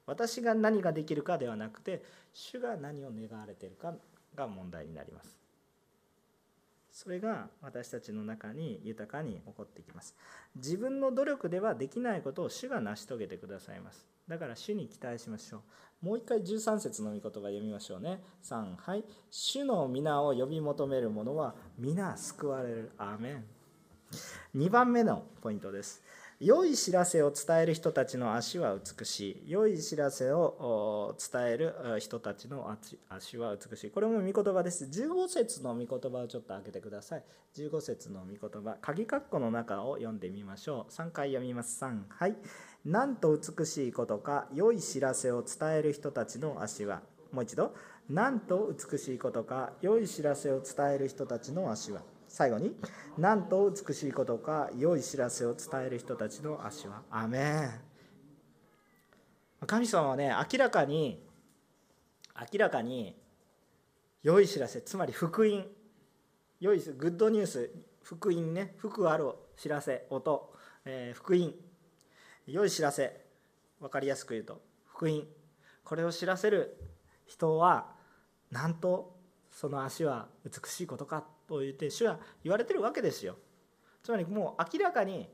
[0.08, 3.94] 私が何ができるかではなくて主が何を願われているか
[4.34, 5.38] が問題になります。
[6.90, 10.16] それが私たちの中に豊かに起こってきます。
[10.56, 14.06] 自分の努力ではできないことを主が成し遂げてくださいます。
[14.26, 15.58] だから主に期待しましょ
[16.02, 16.06] う。
[16.06, 18.20] もう一回13節の御言葉読みましょうね。
[18.42, 19.04] 3はい。
[19.30, 22.92] 主の皆を呼び求める者は皆救われる。
[22.96, 23.44] アーメン。
[24.56, 26.02] 2番目のポイントです。
[26.40, 29.50] 良い知らせを伝える人たちの足は美しい。
[29.50, 32.70] 良い知らせを伝える人たちの
[33.08, 33.90] 足は美しい。
[33.90, 34.84] これも御言葉です。
[34.84, 37.24] 15節の御言葉をちょっと開けてください。
[37.56, 38.76] 15節の御言葉。
[38.80, 40.92] 鍵括弧の中を読んでみましょう。
[40.92, 41.84] 3回読みます。
[41.84, 42.36] 3はい
[42.84, 47.02] なんと美しいことか良い知らせを伝える人たちの足は。
[47.32, 47.74] もう一度。
[48.08, 52.02] なんと美しいことか良い知らせを伝える人たちの足は。
[52.28, 52.76] 最後に
[53.16, 57.80] なんと美しいことか良い知らせを伝える人たちの足はアメン。
[59.66, 61.26] 神様はね明らかに
[62.52, 63.16] 明らかに
[64.22, 65.66] 良い知らせつまり福音。
[66.60, 67.70] 良いグッドニュース
[68.02, 71.52] 福音ね福ある知らせ音、えー、福音。
[72.46, 73.26] 良い知らせ。
[73.80, 75.24] 分かりやすく言うと福音。
[75.84, 76.76] これを知らせる
[77.26, 77.86] 人は
[78.50, 79.16] なんと
[79.50, 81.24] その足は美しいことか。
[81.48, 83.36] と言って主は言われてるわけですよ。
[84.02, 85.28] つまりもう明らかに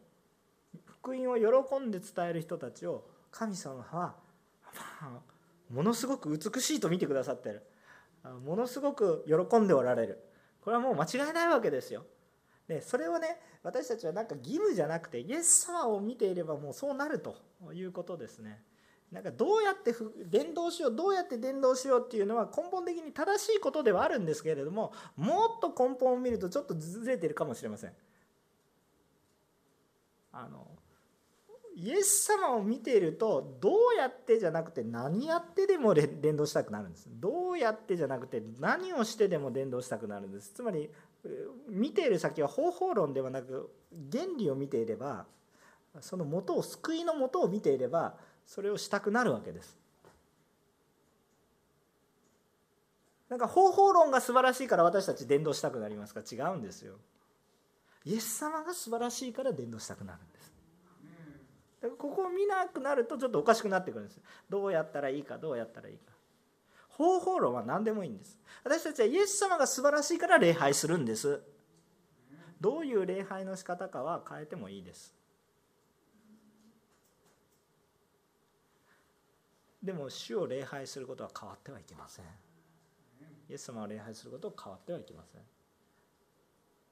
[0.87, 4.15] 福音を喜んで伝える人たちを神様は、
[5.71, 7.63] ものすごく美しいと見てくださってる。
[8.45, 10.25] ものすごく喜んでおられる。
[10.63, 12.07] これはもう間違いないわけですよ。
[12.69, 17.37] でそれをね私たちはなんか義務じゃなくてイエス様を見ていればもうそうなると
[17.75, 18.63] いうことですね。
[19.15, 19.95] なんかどうやって
[20.27, 27.93] 伝道しようどうやって伝道しようっていうのは根本的に正しいことではあるんですけれどももっと根本を見るとちょっとずれてるかもしれません。
[30.33, 30.67] あの
[31.77, 40.91] イエス様を見ているとどうやってじゃなくて何やってでも伝道したくなるんですどうやってじゃなくて何をしてでも伝道したくなるんですつまり
[41.69, 43.71] 見ている先は方法論ではなく
[44.13, 45.27] 原理を見ていれば
[46.01, 49.77] その元を救いの元を見ていればそれをしたくなるわけです。
[53.29, 56.21] なんか方法論が素晴らしいから私たち伝道したくなりますか？
[56.21, 56.95] 違うんですよ。
[58.05, 60.53] イエス様が素晴らしいから伝道したくなるんです。
[61.81, 64.21] だからここを見なくなるとちょっとおかしくなってくるんです。
[64.49, 65.39] どうやったらいいか？
[65.39, 66.13] どうやったらいいか。
[66.91, 68.39] 方法論は何でもいいんです。
[68.63, 71.41] 私たちはイエス様が素晴らしいから礼拝するんです。
[72.61, 75.13] どういう礼拝の仕方かは変えてもいいです。
[79.85, 82.25] でも主を礼拝することは変わってはいけません。
[83.51, 85.43] イエス様を礼拝することは変わってはいけません。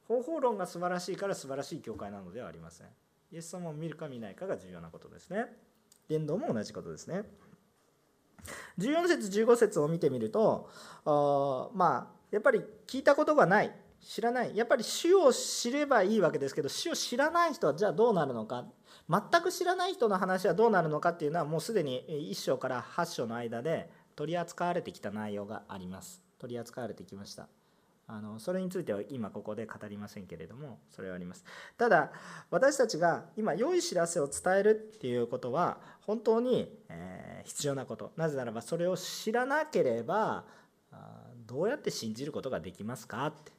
[0.06, 2.88] 方法論が素晴らしいから素晴らしい教会なのではありません。
[3.32, 5.46] イエス様を見るか見ないかが重要なことですね。
[6.06, 7.24] 伝道も同じことですね。
[8.78, 10.68] 14節15節を見てみると
[11.74, 13.74] まあやっぱり聞いたことがない。
[14.02, 14.54] 知らない。
[14.54, 18.66] やっぱり主を知ればいいわけですけど主を知らない人はじゃあどうなるのか。
[19.12, 26.22] 全く知らない人の話はどうなるのかっていうのはもうすでに1章から8章の間で取り扱われてきた内容があります。
[26.38, 27.48] 取り扱われてきました。
[28.06, 31.44] あのそれについては今ここで語りませんけれどもそれはあります。
[31.76, 32.10] ただ
[32.50, 38.12] 私たちが今良い知らせを伝えるっていうことは本当に、え必要なこと。
[38.16, 40.44] なぜならばそれを知らなければ
[41.46, 43.52] どうやって信じることができますかって。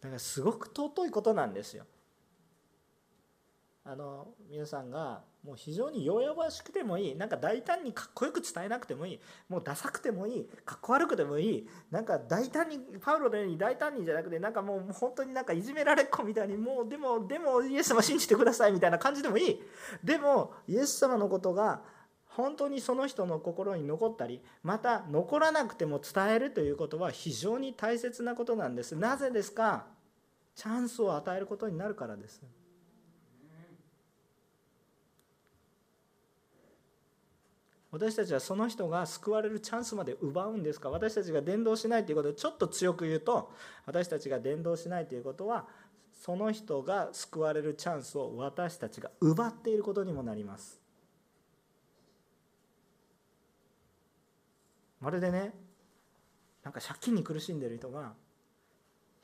[0.00, 1.84] だからすごく尊いことなんですよ。
[3.90, 19.60] あの皆さんがもう非常に弱々しくてもいいなんか大胆にかっこよく伝えなくてもいいもうダサくてもいいかっこ悪くてもいいなんか大胆にパウロのように大胆にじゃなくてなんかもう本当になんかいじめられっ子みたいにもうでもでもイエス様信じてくださいみたいな感じでもいい。
[20.04, 21.80] でもイエス様のことが
[22.26, 28.94] 本当にその人の心に残ったりまた残らなくても伝えるということは非常に大切なことなんです。
[28.96, 29.86] なぜですか？
[30.54, 32.42] チャンスを与えることになるからです。
[37.90, 40.90] 私たちはその人が救われるチャンスまで奪うんですか？
[40.90, 43.50] 私たちが伝道しないということでちょっと強く言うと
[43.86, 45.66] 私たちが伝道しないということは
[46.12, 50.80] その人が救われるチャンスを私たちが奪っていることにもなります。
[55.00, 55.54] まるでね
[56.64, 58.12] なんか借金に苦しんでる人が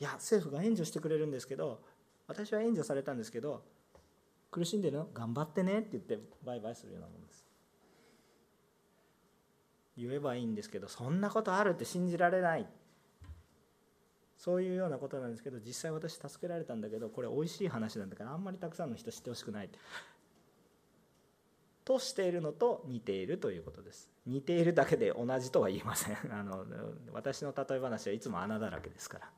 [0.00, 1.80] いや政府が援助してくれるんですけど
[2.26, 3.62] 私は援助されたんですけど
[4.50, 5.08] 苦しんでるの？
[5.12, 7.23] 頑張ってねって言ってバイバイするようなもの。
[9.96, 12.66] 言えばいいんですけどそんなことあるって信じられない。
[14.36, 19.70] そういうようなことなんですけど実際私助けられたんだけどこれ美味しい話なんだからあんまりたくさんの人知ってほしくない
[21.84, 24.10] としているのと似ているということです。
[24.26, 26.16] 似ているだけで同じとは言いません。
[26.32, 26.66] あの
[27.12, 29.30] 私の例え話はいつも穴だらけですから。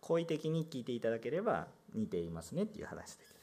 [0.00, 3.37] 好意的に聞いていただければ似ていますねっていう話です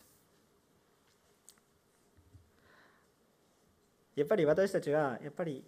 [4.15, 5.63] やっぱり私たちはやっぱり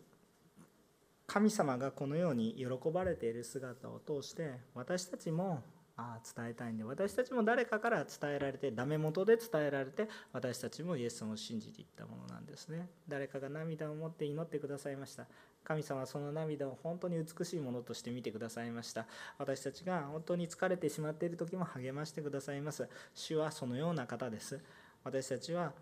[1.25, 5.61] 神様がこのように喜ばれている姿を通して私たちも
[5.97, 12.87] あ伝えたいんで私たちも誰かから伝えられてダメ元で伝えられて私たちもイエス様を信じていったものなんですね。
[13.09, 15.25] 誰かが涙を持って祈ってくださいました。
[15.63, 19.07] 神様はその涙を本当に美しいものとして見てくださいました。
[19.39, 22.87] 私たちが本当に疲れてしまっている時も励ましてくださいます。
[23.15, 24.61] 主はそのような方です。
[25.03, 25.73] 私たちは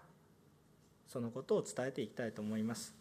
[1.07, 2.95] そのことを伝えていきたいと思います。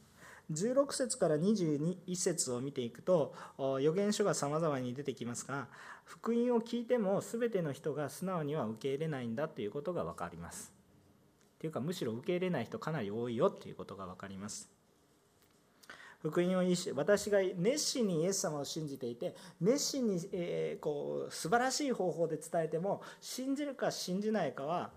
[0.53, 5.69] 16節から21節を見ていくと預言書がさまざまに出てきますが
[6.05, 10.73] 福音を聞いても全ての人が素直には受け入れないんだということが分かります。
[11.59, 14.71] というかむしろ受け入れない人かなり多いよということが分かります。
[16.21, 16.63] 福音を
[16.95, 24.91] 私が熱心にイエス様を信じていて熱心に、えー、こう素晴らしい方法で伝えても信じるか信じないかは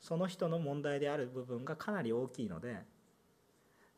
[0.00, 2.76] その人の問題である部分がかなり大きいので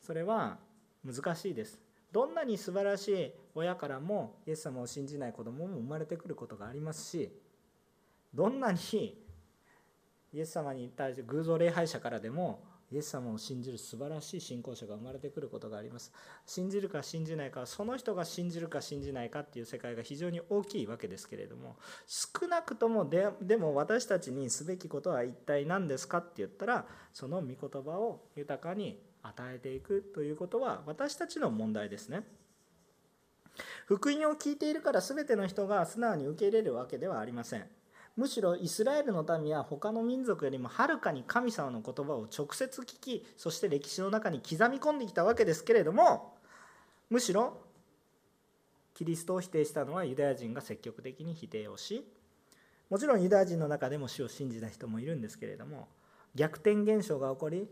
[0.01, 0.59] それは
[1.05, 1.80] 難しいです。
[2.12, 7.30] どんなに素晴らしい親からもイエス様を信じない子供も生まれてくることがありますし
[8.32, 8.78] どんなに
[10.32, 16.12] イエス様に対して偶像礼拝者からでもイエス様を信じる素晴らしい信仰者が生まれてくることがあります。
[16.47, 21.76] 信じるか信じないかはその人が信じるか信じないかっていう世界が非常に大きいわけですけれども
[22.07, 32.22] 少なくともででも私たちにすべきことは一体何ですかって言ったらその御言葉を豊かに与えていくということは私たちの問題ですね。
[33.86, 37.66] 福音を聞いているから全ての人が素直に受け入れるわけではありません。
[38.18, 46.34] むしろイスラエルの民は他の民族よりもはるかに神様の言葉を直接聞きそして歴史の中に刻み込んできたわけですけれども
[47.10, 47.58] むしろ
[48.94, 52.04] キリストを否定したのはユダヤ人が積極的に否定をし
[52.90, 55.86] もちろんユダヤ人の中でも死を信じた人もいるんですけれども
[56.34, 57.68] 逆転現象が起こり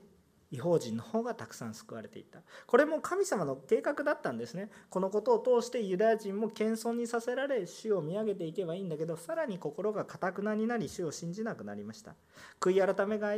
[0.50, 2.40] 違法人の方がたくさん救われていた。
[2.66, 4.70] これも神様の計画だったんですね。
[4.90, 12.14] このことを通してユダヤ人も謙遜にさせられ主を見上げていけばいいんだけどさらに心がかたくなになり主を信じなくなりました。
[12.60, 13.34] 悔い改めが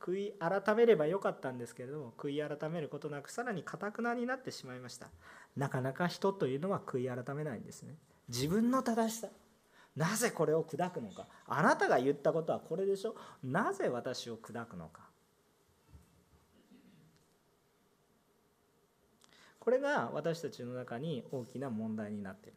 [0.00, 5.08] 悔い改めればよかったんですけれども悔い改めることなくさらにかたくなになってしまいました。
[5.56, 7.94] なかなか人というのは悔い改めないんですね。
[8.28, 9.28] 自分の正しさ。
[9.94, 11.26] なぜこれを砕くのか。
[11.46, 13.14] あなたが言ったことはこれでしょ。
[13.44, 15.01] なぜ私を砕くのか。
[19.62, 22.56] これが私たちの中に大きな問題になっている。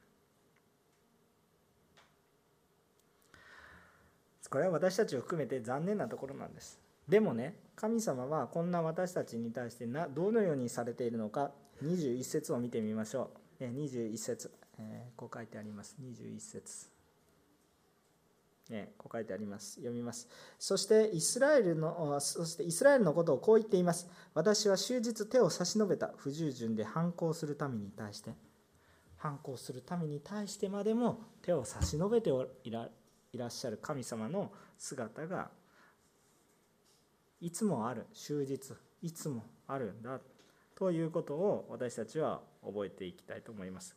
[4.49, 6.79] これは私たちを含めて残念なところなんです。
[7.07, 11.51] でもね神様はこんな私たちに対してなどのようにされているのか
[11.83, 13.29] 21節を見てみましょ
[13.61, 13.63] う。
[13.65, 14.49] 21節、
[14.79, 15.95] えー、こう書いてあります。
[16.01, 16.89] 21節、
[18.97, 19.76] こう書いてあります。
[19.76, 20.28] 読みます。
[20.57, 24.09] そしてイスラエルの、そしてイスラエルのことをこう言っています。
[24.34, 28.34] 私は終日手を差し伸べた不従順で反抗する民に対して、
[29.18, 32.32] 反抗する民に対してまでも手を差し伸べて
[32.63, 32.89] いら
[33.34, 35.49] いらっしゃる神様の姿が
[37.41, 40.20] いつもある、終日、いつもあるんだ
[40.74, 43.95] ということを私たちは覚えていきたいと思います。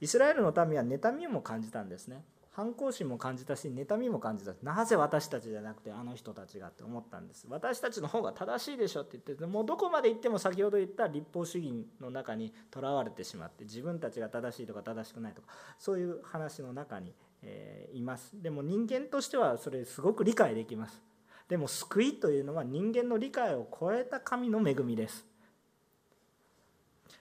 [0.00, 2.24] イスラエルの民は妬みも感じたんですね。
[2.52, 15.48] 反抗心も感じたし妬みも感じたなぜ私たちじゃなくてあの人たちがって思ったんです私たちの方が正しいでしょって言ってもうどこまで行っても先ほど言った立法主義の中にとらわれてしまって自分たちが正しいとか正しくないとか
[15.78, 18.30] そういう話の中に、えー、います。
[18.34, 21.00] でも人間としてはそれすごく理解できます。
[21.48, 25.29] でも救いというのは人間の理解を超えた神の恵みです。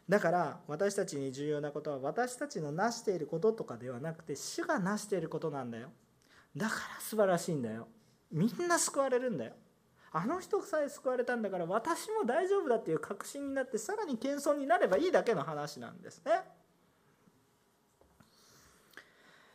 [0.09, 5.89] だから私たちに重要なことは私たちの成していることとかではなくて主が成していることなんだよ。
[6.57, 7.87] だから素晴らしいんだよ。
[8.31, 9.53] みんな救われるんだよ。
[10.11, 16.41] あの人さえ救われたんだから私も大丈夫だっていう確信になってさらに謙遜になればいいだけの話なんですね。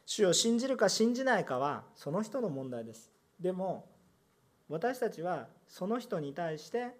[0.06, 3.10] 主を信じるか信じないかはその人の問題です。
[3.40, 3.88] でも
[4.68, 6.96] 私たちはその人に対して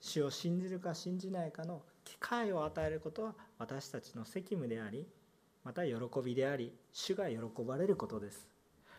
[0.00, 5.06] 主を信じるか信じないかの機会を与えることは私たちの責務であり
[5.64, 8.46] また喜びであり主が喜ばれることです。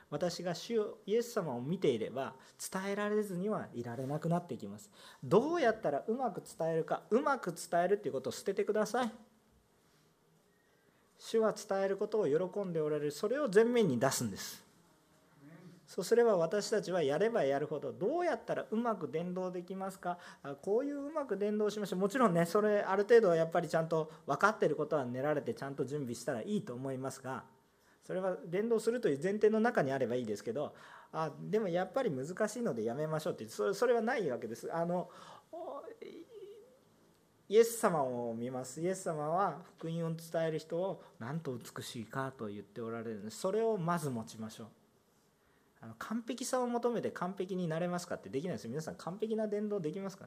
[0.10, 2.34] 私が主イエス様を見ていれば
[2.72, 4.90] 伝えられずにはいられなくなっていきます。
[5.24, 9.12] どうやったらうまく伝えるかうまく伝えるっていうことを捨ててください。
[11.18, 13.12] 主は伝えることを喜んでおられる。
[13.12, 14.65] それを前面に出すんです。
[15.88, 20.18] そうすれば私たちはやればやるほどどうやったらうまく伝道できますか？
[20.64, 22.00] こういううまく伝道しましょう。
[22.00, 27.44] もちろんねそれある程度はやっぱりちゃんと分かってることは練られてちゃんと準備したらいいと思いますが
[28.04, 30.74] それは伝道するという前提の中にあればいいですけど
[31.14, 34.70] あでもやっぱり難しいのでやめましょうってそれそれはないわけです。
[34.74, 35.10] あの
[37.48, 38.82] イエス様を見ます。
[38.82, 44.68] イエス様は福音を伝える人をなんと美しいかと言っておられるんでそれをまず持ちましょう。
[45.86, 48.72] あの完璧さを求めて完璧になれますかってできないですよ。
[48.72, 50.26] 皆さん完璧な伝道できますか？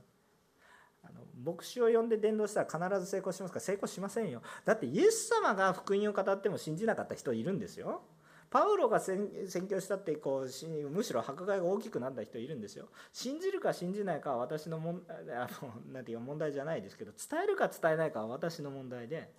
[1.03, 3.59] あの牧師を呼んで伝道したら必ず成功しますか？
[3.59, 4.41] 成功しませんよ。
[4.65, 8.03] だってイエス様が福音を語っても信じなかった人いるんですよ。
[8.51, 9.29] パウロが宣
[9.69, 12.87] 教したってこうむしろ迫害が大きくなった人いるんですよ。
[13.13, 19.31] 信じるか信じないかは私のもんあのなんていう問題じゃないですけど伝えるか伝えないかは私の問題で、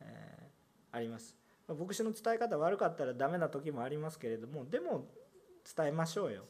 [0.00, 1.36] えー、あります。
[1.68, 5.06] 牧師の伝え方悪かったらダメな時もありますけれどもでも
[5.76, 6.44] 伝えましょうよ。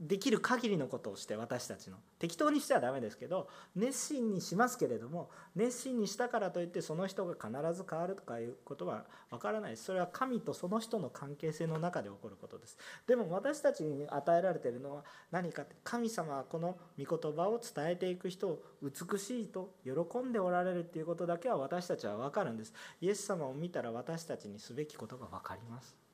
[0.00, 1.96] できる限りのことをして私たちの。
[2.18, 12.78] 適当にしてはダメですけど熱心にしますけれども熱心にしたからといってその人が必ず変わるとかいうことはわからないそれは神とその人の関係性の中で起こることです。
[13.06, 22.72] でも私たちに与えられているのは何かって神様はこの御言葉を伝えていく人を美しいと喜んでおられるっていうことだけは私たちは分かるんです。
[23.00, 26.07] イエス様を見たら私たちにすべきことが分かります。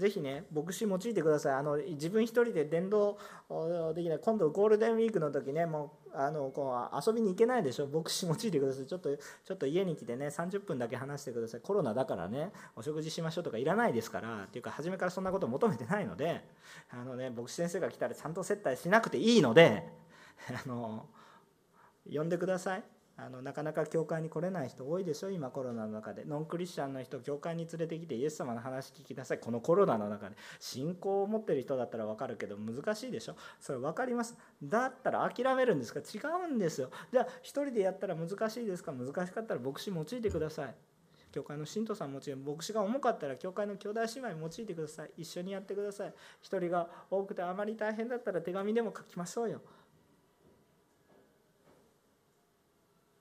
[0.00, 1.52] ぜひね牧師用いてください。
[1.52, 3.18] あの自分一人で伝道
[3.94, 4.18] できない。
[4.18, 7.86] 今度ゴールデンウィークの時ねもうあのこう遊びに行けないでしょ。
[7.86, 8.86] 牧師用いてください。
[8.86, 11.60] ちょっとちょっと家に来てね30分だけ話してください。
[11.60, 16.42] コロナだからねお食事しましょうとかいらないですからっていうか初めからそんなこと求めてないので
[16.90, 19.84] あのね牧師先生が来たらちゃんと接待しなくていいので
[20.48, 21.06] あの
[22.10, 22.82] 呼んでください。
[23.24, 25.30] あのなかなか教会に来れない人多いでしょ？
[25.30, 26.24] 今コロナの中で。
[26.24, 29.38] ノンクリスチャンの人教会に連れてきてイエス様の話聞きなさい。
[29.38, 30.36] このコロナの中で。
[30.58, 33.36] 信仰を持ってる人だったら分かるけど難しいでしょ？
[33.60, 34.36] それ分かります？
[34.62, 36.00] だったら諦めるんですか？
[36.00, 36.18] 違
[36.48, 36.90] うんですよ。
[37.12, 38.92] じゃあ1人でやったら難しいですか？
[38.92, 40.74] 難しかったら牧師用いてください。
[41.32, 45.10] 教会の信徒さんもちろん牧師が重かったら教会の兄弟姉妹用いてください。
[45.18, 46.08] 一緒にやってください。
[46.42, 49.60] 1人が多くてあまり大変だったら手紙でも書きましょうよ。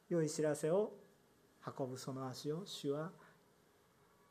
[0.10, 0.92] 良い知らせを
[1.78, 3.12] 運ぶその足を主は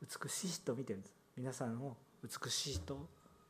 [0.01, 1.13] 美しいと見てるんです。
[1.37, 3.07] 皆さんを美しいと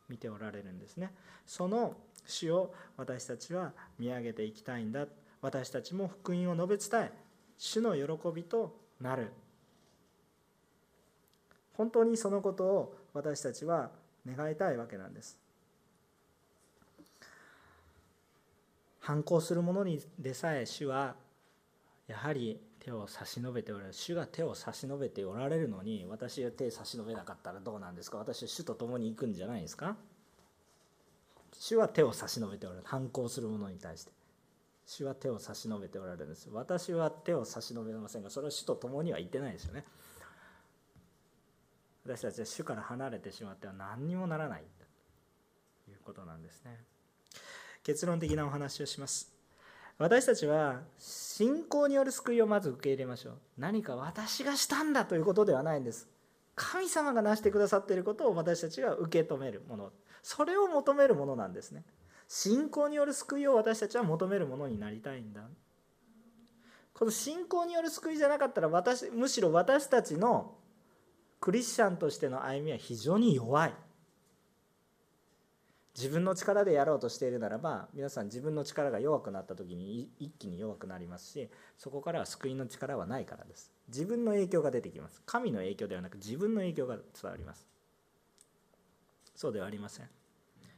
[0.07, 1.11] 見ておられるんですね。
[1.45, 5.07] その主を私たちは見上げていきたいんだ。
[5.41, 7.11] 私たちも福音を述べ伝え。
[7.57, 9.31] 主の喜びとなる。
[11.73, 13.91] 本当にそのことを私たちは
[14.27, 15.37] 願いたいわけなんです。
[18.99, 21.15] 反抗する者にでさえ主は
[22.09, 28.17] やはり手を差し伸べておられる主が手を差し伸べておられるのに私が手差し伸べなかったらどうなんですか？
[28.17, 29.95] 私は主と共に行くんじゃないですか？
[31.53, 34.11] 主は手を差し伸べておられる反抗する者に対して。
[34.87, 36.49] 主は手を差し伸べておられるんです。
[36.51, 39.85] 私は手を差し伸べませんがそれは主と共には言ってないですよね。
[42.05, 44.63] 私たちは主から離れてしまっては何にもならない
[45.85, 46.79] ということなんですね。
[47.83, 49.31] 結論的なお話をします。
[49.99, 53.33] 私たちは信仰による救いをまず受け入れましょう。
[53.57, 56.07] 何か私がしたんだということではないんです。
[56.55, 59.91] 神様が成してくださっていることを私たちが受け止めるもの。
[60.23, 61.83] それを求めるものなんですね。
[62.29, 65.41] 信仰による救いを私たちは求めるものになりたいんだ。
[66.93, 70.55] この信仰による救いじゃなかったら私むしろ私たちの
[71.41, 73.73] クリスチャンとしての歩みは非常に弱い。
[75.99, 83.73] 自分の力でやろうとしているならば皆さん自分の力が弱くなった時に一気に弱くなりますしそこからは救いの力はないからです。
[83.89, 85.21] 自分の影響が出てきます。
[85.25, 87.67] 神の影響ではなく自分の影響が伝わります。
[89.35, 90.07] そうではありません。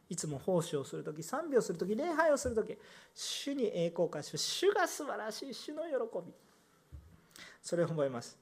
[0.09, 2.75] いつも奉仕をする時賛美をする時礼拝をする時
[3.13, 5.91] 主に栄光感謝主が素晴らしい主の喜
[6.25, 6.33] び。
[7.61, 8.39] それを覚えます。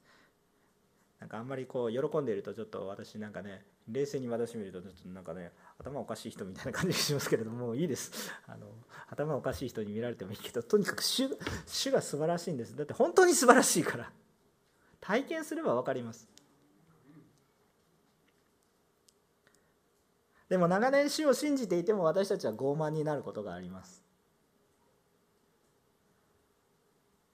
[1.20, 8.32] なんかあんまりこう喜んでいるとちょっと私なんかね冷静に私見るとちょっとなんかね頭おかしい人みたいな感じがしますけれどもいいです。
[8.48, 8.68] あの
[9.10, 11.30] 頭おかしい人に見られてもいいけどとにかく主
[11.66, 12.76] 主が素晴らしいんです。
[12.76, 14.12] だって本当に素晴らしいから。
[15.02, 16.28] 体験すれば分かります。
[20.50, 24.04] でも長年主を信じていても私たちは傲慢になることがあります。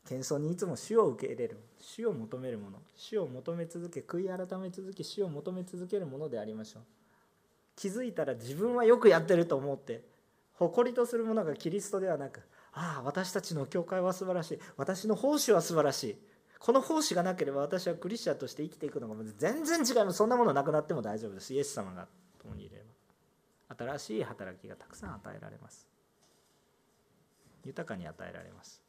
[0.08, 6.84] 謙遜にいつも主を受け入れる主を求めるもの主を求め続け悔い改め続け主を求め続けるものでありましょう。
[7.76, 10.04] 気づいたら自分はよくやってると思って
[10.54, 12.42] 誇りとするものがキリストではなく
[12.76, 14.60] ああ私たちの教会は素晴らしい。
[14.76, 16.18] 私の奉仕は素晴らしい。
[16.60, 20.18] この奉仕がなければ私はクリスチャンとして生きていくのが全然違います。
[20.18, 21.54] そんなものなくなっても大丈夫です。
[21.54, 22.08] イエス様が
[22.42, 22.84] 共にいれ
[23.70, 25.88] ば新しい働きがたくさん与えられます。
[27.64, 28.84] 豊かに与えられます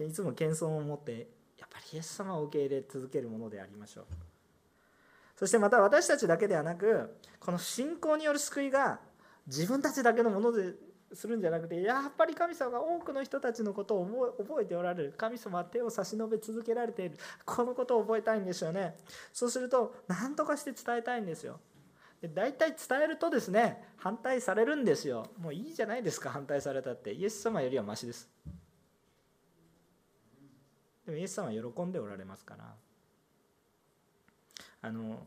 [0.00, 4.04] いつも謙遜を持ってやっぱりイエス様を受け入れ続けるものでありましょう。
[5.42, 9.00] そしてまた私たちだけではなくこの信仰による救いが
[9.48, 10.74] 自分たちだけのもので
[11.12, 15.14] するんじゃなくてやっぱり神様が多くの人たちのことを覚えておられる。
[15.18, 17.18] 神様は手を差し伸べ続けられている。
[17.44, 18.94] このことを覚えたいんですよね。
[19.32, 21.58] そうすると何とかして伝えたいんですよ。
[22.32, 25.26] 大体伝えるとですね反対されるんですよ。
[25.40, 27.12] もういいじゃないですか反対されたって。
[27.12, 28.30] イエス様よりはマシです。
[31.04, 32.76] でもイエス様は喜んでおられますから。
[34.82, 35.26] あの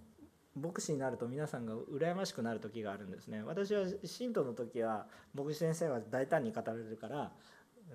[0.55, 3.41] 牧師になると皆さんが羨ましくなる時があるんですね。
[3.43, 7.31] 私は信徒の時は牧師先生は大胆に語られるから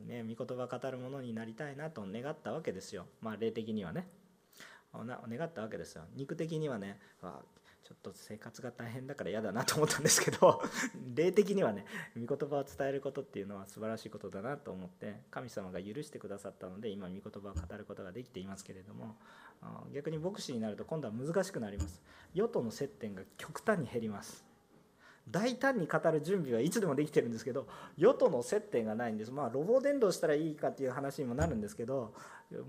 [0.07, 3.07] ね御言葉語るものになりたいなと願ったわけですよ。
[3.21, 4.09] まあ霊的にはね。
[4.93, 6.03] 願ったわけですよ。
[6.17, 6.99] 肉的にはね。
[7.91, 10.63] ちょっと生活が大変だから嫌だなと思ったんですけど
[11.13, 11.85] 霊的にはね
[12.17, 19.17] 御言葉を伝えることっていうのは素晴らしいことだなと思って神様が許してくださったので今御言葉を語ることができていますけれども
[19.93, 22.01] 逆に牧師になると今度は難しくなります。
[22.35, 24.50] 与との接点が極端に減ります。
[25.29, 27.67] 大胆に語る準備はいつでもできてるんですけど
[27.97, 29.31] 世との接点がないんです。
[29.31, 32.13] まあロボ伝道したらいいかっていう話にもなるんですけど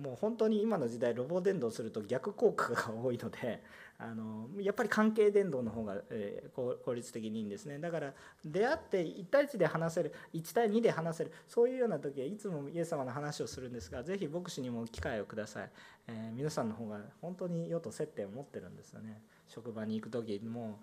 [0.02, 3.64] もう本当に今の時代ロボ伝道すると逆効果が多いので
[3.98, 7.80] あのやっぱり関係伝道の方が、え、効率的にいいんですね。
[7.80, 15.70] だから出会って1対1で話せる1対2で話せるそういうような時はいつもイエス様の話をするんですがぜひ牧師にも機会をください、
[16.08, 19.22] えー、皆さんの方が本当に世と接点を持ってるんですよね。
[19.48, 20.80] 職場に行く時もも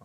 [0.00, 0.04] う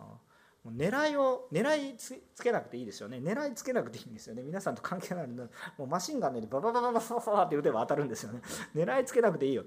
[0.72, 3.18] 狙いを狙いつけなくていいですよね。
[3.18, 4.42] 狙いつけなくていいんですよね。
[4.42, 5.48] 皆さんと関係ないの。
[5.78, 8.40] もうマシンガンでバババババババって撃てば当たるんですよね
[8.74, 9.64] 狙いつけなくていいよ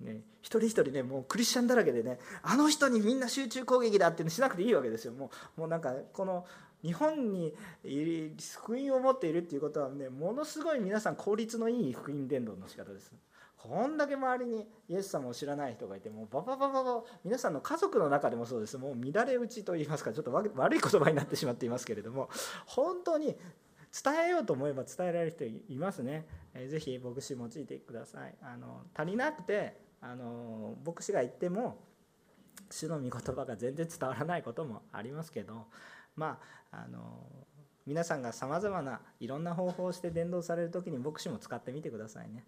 [0.00, 6.46] ね、一人一人ねもうクリスチャンだらけでねあの人にみんな集中攻撃だってしなくていいわけですよもうもうなんかこの
[6.84, 7.52] 日本に
[8.54, 13.12] 福音を持っているっていうことはねものすごい皆さん効率のいい福音伝道の仕方です
[13.58, 22.30] こんだけ周りにイエス様を知らない人がいてもうバババババ皆さんの家族の中でもそうですもう乱れ打ちと言いますかちょっと悪い言葉になってしまっていますけれども
[22.66, 23.36] 本当に
[23.92, 26.26] 伝えようと思えば伝えられる人いますね。
[26.54, 28.34] えぜひ牧師用いてください。
[28.42, 31.78] あの足りなくてあの牧師が言っても
[32.70, 35.66] 主の御言葉が全然伝わらないこともありますけど
[36.16, 36.38] ま
[36.70, 37.26] ああの
[37.86, 42.44] 皆さんがさまざまないろんな方法をして伝道される時に牧師も使ってみてくださいね。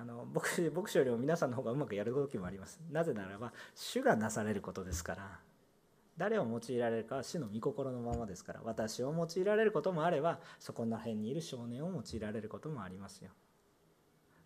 [0.00, 2.80] あの牧師牧師よりも皆さんの方がうまくやる時もあります。
[2.90, 5.40] なぜならば主がなされることですから
[6.16, 13.30] 誰を用いられるかは主の御心のままですから私を用いられることもあればそこら辺にいる少年を用いられることもありますよ。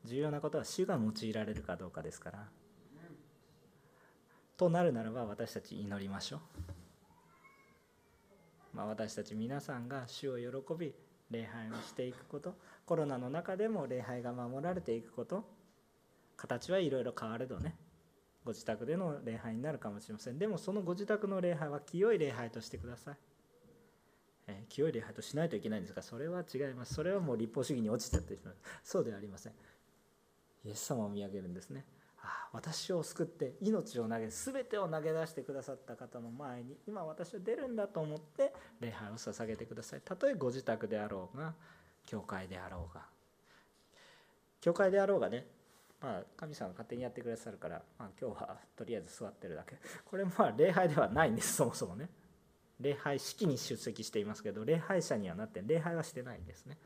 [0.04, 2.48] 重要なことは主が用いられるかどうかですから
[4.56, 6.40] となるならば私たち祈りましょう、
[8.76, 10.94] まあ、私たち皆さんが主を喜び
[11.30, 12.54] 礼拝をしていくこと。
[12.84, 15.44] コロナの中でも礼拝が守られていくこと。
[16.36, 17.76] 形はいろいろ変われどね。
[18.44, 20.38] ご自宅での礼拝になるかもしれません。
[20.38, 23.16] でもそのご自宅の礼拝は清い礼拝としてください、
[24.46, 26.94] えー、清い礼拝としないといけないんですがそれは違います。
[26.94, 28.56] それはもう立法主義に落ちちゃってしまう。
[28.84, 29.52] そうではありません。
[30.64, 31.84] イエス様を見上げるんですね。
[32.56, 38.50] 私を救って命を投げ全てを投げ出してくださった方の前に今私は出るんだと思って
[38.80, 40.00] 礼拝を捧げてください。
[40.02, 41.52] たとえご自宅であろうが
[42.06, 43.02] 教会であろうが。
[44.62, 45.46] 教会であろうがね
[46.00, 49.76] まあ、神様が勝手にやってくださるから、まあ、今日はとりあえず座ってるだけ。
[50.04, 52.08] これまあ礼拝ではないんですそもそもね。
[52.80, 56.78] 礼拝式に出席していますけど礼拝者にはなって礼拝はしてないんですね。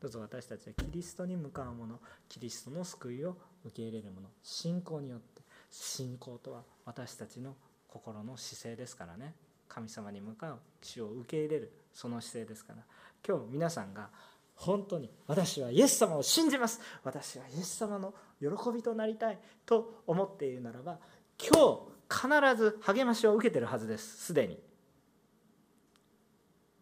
[0.00, 5.42] どうぞ私たちはキリストに向かうものキリストの救いを受け入れるもの信仰によって。
[5.70, 7.54] 信仰とは私たちの
[7.88, 9.34] 心の姿勢ですからね。
[9.68, 12.82] 神様に向かう死を受け入れるその姿勢ですから。
[13.26, 14.08] 今日皆さんが
[14.54, 16.80] 本当に私はイエス様を信じます。
[17.04, 20.98] 私はイエス様の喜びとなりたいと思っているならば
[21.38, 24.26] 今日必ず励ましを受けてるはずです。
[24.26, 24.58] すでに。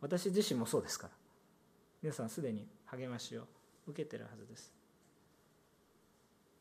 [0.01, 1.13] 私自身もそうですから。
[2.03, 3.49] 皆さんすでに励ましを
[3.89, 4.76] 受けてるはずです。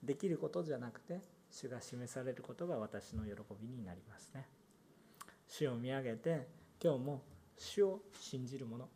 [0.06, 1.20] できることじゃなくて
[1.51, 4.45] 主が示されることが私の喜びになりますね
[5.47, 6.47] 主を見上げて
[6.84, 7.22] 今日も
[7.58, 8.88] 主を信じる者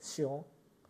[0.00, 0.46] 主を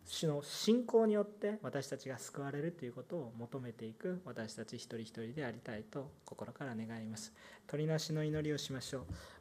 [0.07, 7.33] 主の信仰によって私たちが救われるということを求めていく私たち一人一人でありたいと心から願います。
[7.65, 9.05] 鳥なしの祈りをしましょう。